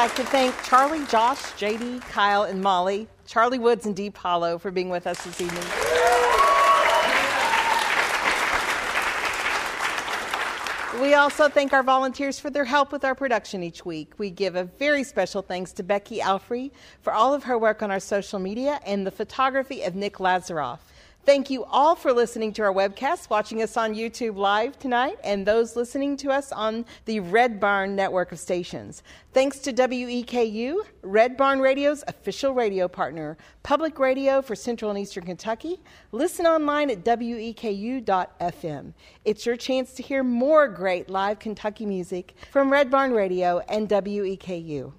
like 0.00 0.14
to 0.14 0.24
thank 0.24 0.54
Charlie, 0.62 1.04
Josh, 1.08 1.36
JD, 1.58 2.00
Kyle, 2.08 2.44
and 2.44 2.62
Molly, 2.62 3.06
Charlie 3.26 3.58
Woods, 3.58 3.84
and 3.84 3.94
Deep 3.94 4.16
Hollow 4.16 4.56
for 4.56 4.70
being 4.70 4.88
with 4.88 5.06
us 5.06 5.22
this 5.24 5.38
evening. 5.42 5.62
We 11.02 11.12
also 11.12 11.50
thank 11.50 11.74
our 11.74 11.82
volunteers 11.82 12.40
for 12.40 12.48
their 12.48 12.64
help 12.64 12.92
with 12.92 13.04
our 13.04 13.14
production 13.14 13.62
each 13.62 13.84
week. 13.84 14.14
We 14.16 14.30
give 14.30 14.56
a 14.56 14.64
very 14.64 15.04
special 15.04 15.42
thanks 15.42 15.70
to 15.74 15.82
Becky 15.82 16.20
Alfrey 16.20 16.70
for 17.02 17.12
all 17.12 17.34
of 17.34 17.44
her 17.44 17.58
work 17.58 17.82
on 17.82 17.90
our 17.90 18.00
social 18.00 18.38
media 18.38 18.80
and 18.86 19.06
the 19.06 19.10
photography 19.10 19.82
of 19.82 19.94
Nick 19.94 20.14
Lazaroff. 20.14 20.78
Thank 21.26 21.50
you 21.50 21.64
all 21.64 21.96
for 21.96 22.14
listening 22.14 22.54
to 22.54 22.62
our 22.62 22.72
webcast, 22.72 23.28
watching 23.28 23.60
us 23.62 23.76
on 23.76 23.94
YouTube 23.94 24.36
Live 24.36 24.78
tonight, 24.78 25.18
and 25.22 25.44
those 25.44 25.76
listening 25.76 26.16
to 26.16 26.30
us 26.30 26.50
on 26.50 26.86
the 27.04 27.20
Red 27.20 27.60
Barn 27.60 27.94
network 27.94 28.32
of 28.32 28.38
stations. 28.38 29.02
Thanks 29.34 29.58
to 29.60 29.72
WEKU, 29.72 30.76
Red 31.02 31.36
Barn 31.36 31.60
Radio's 31.60 32.02
official 32.08 32.54
radio 32.54 32.88
partner, 32.88 33.36
public 33.62 33.98
radio 33.98 34.40
for 34.40 34.56
Central 34.56 34.90
and 34.90 34.98
Eastern 34.98 35.24
Kentucky. 35.24 35.78
Listen 36.10 36.46
online 36.46 36.88
at 36.88 37.04
weku.fm. 37.04 38.94
It's 39.26 39.44
your 39.44 39.56
chance 39.56 39.92
to 39.92 40.02
hear 40.02 40.24
more 40.24 40.68
great 40.68 41.10
live 41.10 41.38
Kentucky 41.38 41.84
music 41.84 42.34
from 42.50 42.72
Red 42.72 42.90
Barn 42.90 43.12
Radio 43.12 43.58
and 43.68 43.90
WEKU. 43.90 44.92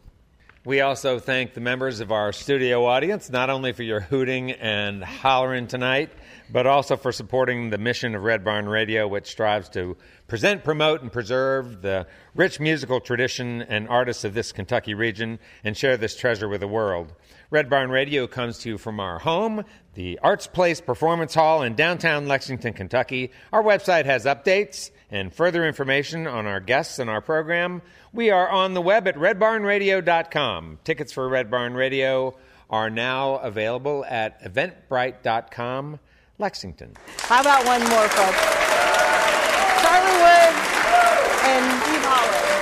We 0.64 0.82
also 0.82 1.18
thank 1.18 1.56
the 1.56 1.60
members 1.60 2.02
of 2.02 2.12
our 2.12 2.32
studio 2.32 2.86
audience, 2.86 3.32
not 3.32 3.50
only 3.50 3.74
for 3.74 3.82
your 3.82 4.00
hooting 4.00 4.52
and 4.52 5.04
hollering 5.04 5.66
tonight, 5.66 6.12
but 6.52 6.68
also 6.68 6.96
for 6.96 7.12
supporting 7.12 7.72
the 7.72 7.80
mission 7.80 8.14
of 8.14 8.22
Red 8.22 8.44
Barn 8.44 8.70
Radio, 8.70 9.08
which 9.08 9.26
strives 9.26 9.70
to 9.70 9.98
present, 10.28 10.64
promote, 10.64 11.02
and 11.02 11.12
preserve 11.12 11.82
the 11.82 12.06
rich 12.36 12.60
musical 12.60 13.00
tradition 13.00 13.64
and 13.64 13.90
artists 13.90 14.24
of 14.24 14.36
this 14.36 14.52
Kentucky 14.52 14.94
region 14.94 15.40
and 15.64 15.76
share 15.76 15.98
this 15.98 16.16
treasure 16.16 16.48
with 16.48 16.62
the 16.62 16.68
world. 16.68 17.12
Red 17.50 17.68
Barn 17.68 17.90
Radio 17.90 18.28
comes 18.28 18.60
to 18.60 18.70
you 18.70 18.78
from 18.78 19.00
our 19.00 19.18
home, 19.18 19.66
the 19.96 20.20
Arts 20.22 20.46
Place 20.46 20.80
Performance 20.80 21.34
Hall 21.34 21.64
in 21.64 21.74
downtown 21.74 22.28
Lexington, 22.28 22.74
Kentucky. 22.74 23.32
Our 23.52 23.64
website 23.64 24.06
has 24.06 24.26
updates 24.26 24.92
and 25.12 25.34
further 25.34 25.68
information 25.68 26.26
on 26.26 26.46
our 26.48 26.60
guests 26.60 26.98
and 26.98 27.10
our 27.10 27.22
program. 27.22 27.82
We 28.14 28.30
are 28.32 28.50
on 28.50 28.74
the 28.74 28.82
web 28.82 29.08
at 29.08 29.16
redbarnradio.com. 29.16 30.80
Tickets 30.84 31.12
for 31.14 31.28
Red 31.28 31.52
Barn 31.52 31.74
Radio 31.74 32.36
are 32.70 32.90
now 32.90 33.36
available 33.36 34.06
at 34.08 34.42
eventbrite.com, 34.42 36.00
Lexington. 36.40 36.96
How 37.20 37.42
about 37.42 37.66
one 37.66 37.82
more, 37.82 38.08
folks? 38.08 38.42
Charlie 39.82 40.22
Woods 40.24 40.68
and 41.44 41.84
Deep 41.84 42.02
Hollow. 42.04 42.61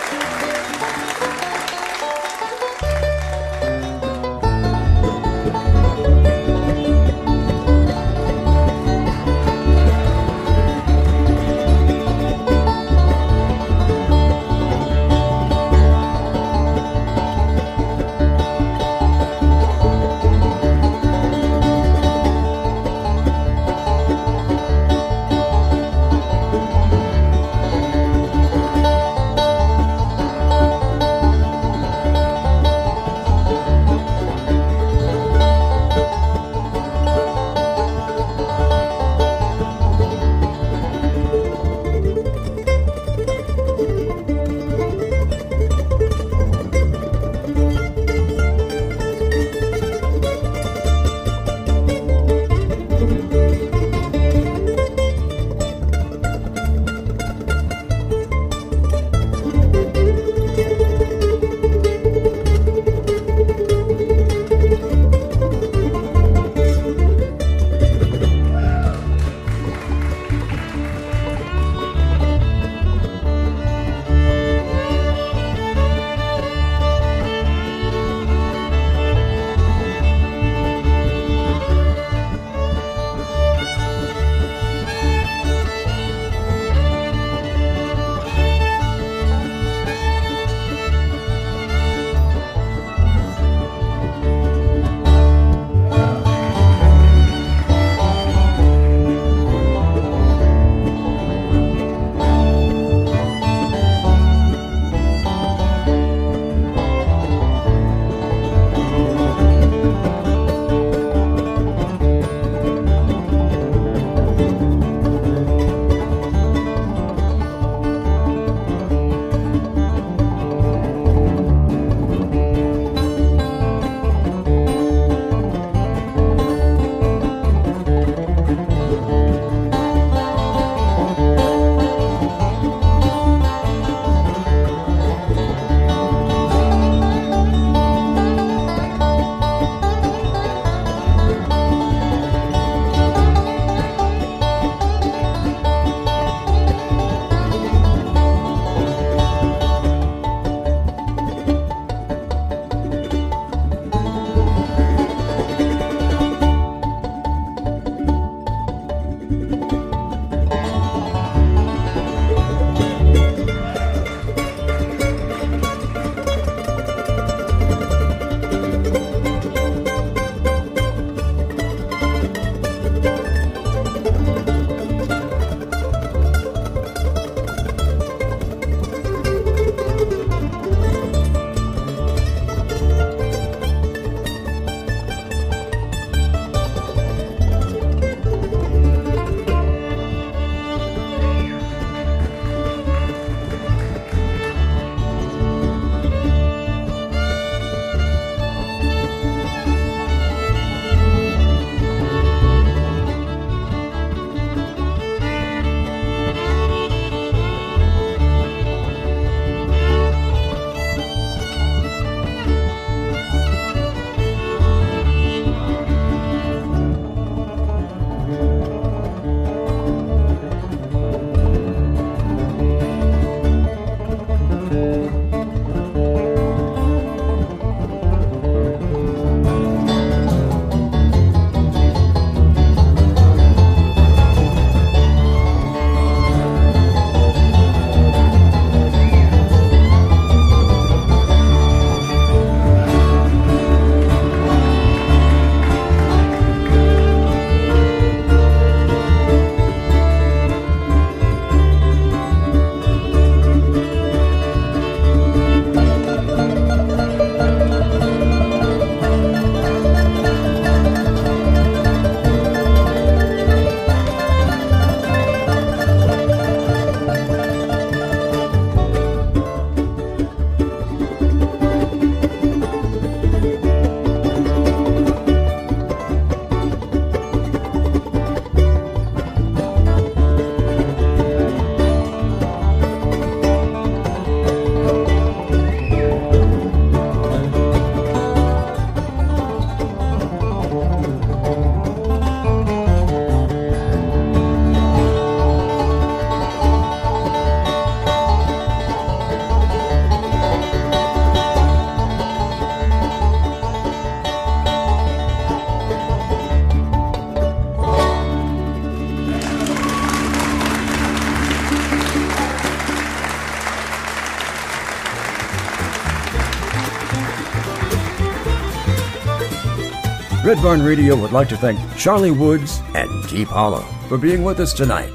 Red 320.49 320.63
Barn 320.63 320.81
Radio 320.81 321.15
would 321.15 321.31
like 321.31 321.47
to 321.49 321.57
thank 321.57 321.79
Charlie 321.95 322.31
Woods 322.31 322.81
and 322.95 323.29
Deep 323.29 323.49
Hollow 323.49 323.83
for 324.07 324.17
being 324.17 324.43
with 324.43 324.59
us 324.59 324.73
tonight. 324.73 325.13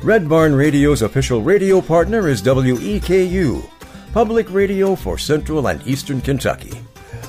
Red 0.00 0.28
Barn 0.28 0.54
Radio's 0.54 1.02
official 1.02 1.42
radio 1.42 1.80
partner 1.80 2.28
is 2.28 2.40
WEKU, 2.40 3.68
public 4.12 4.48
radio 4.48 4.94
for 4.94 5.18
Central 5.18 5.66
and 5.66 5.84
Eastern 5.88 6.20
Kentucky. 6.20 6.80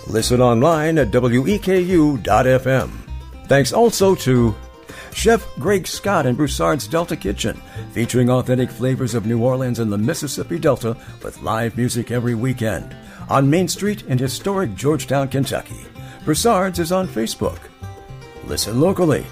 Listen 0.06 0.40
online 0.40 1.00
at 1.00 1.10
weku.fm. 1.10 2.92
Thanks 3.48 3.74
also 3.74 4.14
to 4.14 4.56
Chef 5.12 5.44
Greg 5.56 5.88
Scott 5.88 6.28
and 6.28 6.38
Broussard's 6.38 6.88
Delta 6.88 7.16
Kitchen, 7.16 7.60
featuring 7.92 8.30
authentic 8.30 8.70
flavors 8.70 9.16
of 9.16 9.26
New 9.26 9.44
Orleans 9.44 9.80
and 9.80 9.92
the 9.92 9.98
Mississippi 9.98 10.60
Delta 10.60 10.96
with 11.24 11.42
live 11.42 11.76
music 11.76 12.12
every 12.12 12.36
weekend. 12.36 12.96
On 13.30 13.50
Main 13.50 13.68
Street 13.68 14.04
in 14.04 14.20
historic 14.20 14.76
Georgetown, 14.76 15.28
Kentucky. 15.28 15.88
Broussard's 16.24 16.78
is 16.78 16.92
on 16.92 17.08
Facebook. 17.08 17.58
Listen 18.46 18.80
locally. 18.80 19.26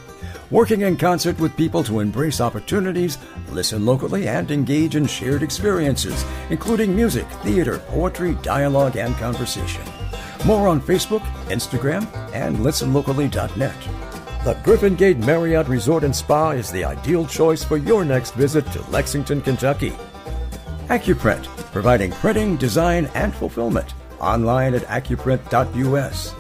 Working 0.50 0.82
in 0.82 0.98
concert 0.98 1.40
with 1.40 1.56
people 1.56 1.84
to 1.84 2.00
embrace 2.00 2.42
opportunities, 2.42 3.20
listen 3.52 3.86
locally, 3.86 4.28
and 4.28 4.50
engage 4.50 4.96
in 4.96 5.06
shared 5.06 5.44
experiences, 5.44 6.26
including 6.50 6.96
music, 6.96 7.28
theater, 7.44 7.78
poetry, 7.90 8.34
dialogue, 8.42 8.98
and 8.98 9.16
conversation. 9.18 9.84
More 10.46 10.68
on 10.68 10.82
Facebook, 10.82 11.22
Instagram, 11.50 12.08
and 12.34 12.58
listenlocally.net. 12.58 13.76
The 14.44 14.60
Griffin 14.64 14.96
Gate 14.96 15.20
Marriott 15.20 15.68
Resort 15.68 16.04
and 16.04 16.16
Spa 16.16 16.52
is 16.52 16.72
the 16.72 16.86
ideal 16.86 17.28
choice 17.28 17.64
for 17.64 17.78
your 17.78 18.04
next 18.04 18.32
visit 18.32 18.66
to 18.72 18.82
Lexington, 18.90 19.42
Kentucky. 19.42 19.94
Accuprint, 20.88 21.46
providing 21.72 22.12
printing, 22.14 22.58
design, 22.58 23.08
and 23.14 23.36
fulfillment. 23.36 23.94
Online 24.20 24.74
at 24.74 24.82
accuprint.us. 24.84 26.39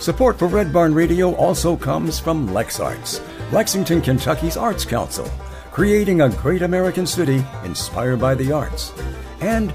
Support 0.00 0.38
for 0.38 0.48
Red 0.48 0.72
Barn 0.72 0.92
Radio 0.92 1.34
also 1.36 1.76
comes 1.76 2.18
from 2.18 2.48
LexArts, 2.48 3.20
Lexington, 3.52 4.00
Kentucky's 4.00 4.56
Arts 4.56 4.84
Council, 4.84 5.30
creating 5.70 6.20
a 6.20 6.28
great 6.28 6.62
American 6.62 7.06
city 7.06 7.44
inspired 7.64 8.20
by 8.20 8.34
the 8.34 8.52
arts. 8.52 8.92
And 9.40 9.72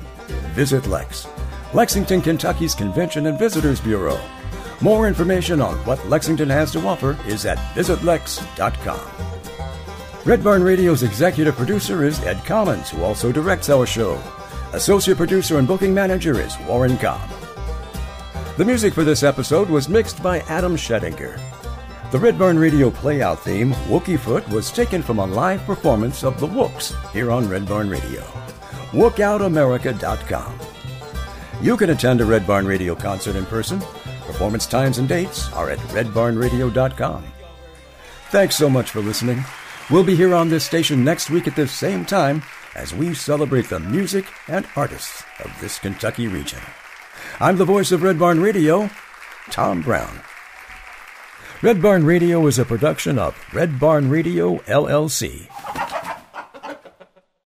Visit 0.54 0.88
Lex, 0.88 1.28
Lexington, 1.74 2.22
Kentucky's 2.22 2.76
Convention 2.76 3.28
and 3.28 3.40
Visitors 3.40 3.80
Bureau. 3.80 4.20
More 4.82 5.08
information 5.08 5.62
on 5.62 5.76
what 5.86 6.06
Lexington 6.08 6.50
has 6.50 6.72
to 6.74 6.86
offer 6.88 7.18
is 7.28 7.46
at 7.46 7.58
visitlex.com. 7.76 9.00
Red 10.26 10.44
Barn 10.44 10.64
Radio's 10.64 11.04
executive 11.04 11.56
producer 11.56 12.04
is 12.04 12.20
Ed 12.22 12.44
Commons, 12.46 12.90
who 12.90 13.04
also 13.04 13.32
directs 13.32 13.70
our 13.70 13.86
show. 13.86 14.22
Associate 14.74 15.18
producer 15.18 15.58
and 15.60 15.68
booking 15.68 15.94
manager 15.94 16.40
is 16.40 16.58
Warren 16.68 16.98
Cobb. 16.98 17.39
The 18.60 18.66
music 18.66 18.94
for 18.94 19.06
this 19.06 19.24
episode 19.24 19.70
was 19.70 19.88
mixed 19.88 20.22
by 20.22 20.42
Adam 20.50 20.76
Schedinger. 20.76 21.40
The 22.12 22.20
Red 22.20 22.38
Barn 22.38 22.60
Radio 22.60 22.90
playout 22.90 23.40
theme, 23.40 23.72
Wookie 23.88 24.20
Foot, 24.20 24.46
was 24.50 24.70
taken 24.70 25.02
from 25.02 25.20
a 25.20 25.26
live 25.26 25.62
performance 25.62 26.26
of 26.26 26.38
The 26.42 26.46
Wooks 26.46 26.94
here 27.14 27.32
on 27.32 27.48
Red 27.48 27.66
Barn 27.66 27.90
Radio. 27.90 28.20
WookOutAmerica.com. 28.92 30.60
You 31.62 31.78
can 31.78 31.92
attend 31.92 32.20
a 32.20 32.26
Red 32.26 32.46
Barn 32.46 32.68
Radio 32.68 32.96
concert 32.96 33.38
in 33.38 33.46
person. 33.46 33.80
Performance 34.28 34.66
times 34.66 34.98
and 34.98 35.08
dates 35.08 35.50
are 35.54 35.70
at 35.70 35.80
redbarnradio.com. 35.96 37.24
Thanks 38.30 38.58
so 38.58 38.70
much 38.70 38.92
for 38.92 39.00
listening. 39.00 39.42
We'll 39.90 40.04
be 40.04 40.18
here 40.18 40.36
on 40.36 40.50
this 40.50 40.66
station 40.66 41.06
next 41.06 41.30
week 41.30 41.48
at 41.48 41.56
the 41.56 41.66
same 41.66 42.04
time 42.04 42.44
as 42.76 42.94
we 42.94 43.14
celebrate 43.14 43.70
the 43.70 43.80
music 43.80 44.26
and 44.50 44.68
artists 44.76 45.24
of 45.46 45.58
this 45.62 45.80
Kentucky 45.80 46.28
region. 46.28 46.60
I'm 47.42 47.56
the 47.56 47.64
voice 47.64 47.94
of 47.94 48.04
Red 48.04 48.20
Barn 48.20 48.42
Radio, 48.42 48.90
Tom 49.50 49.82
Brown. 49.82 50.20
Red 51.62 51.82
Barn 51.82 52.06
Radio 52.06 52.46
is 52.48 52.60
a 52.60 52.66
production 52.66 53.18
of 53.18 53.34
Red 53.54 53.80
Barn 53.80 54.10
Radio, 54.10 54.58
LLC. 54.68 55.48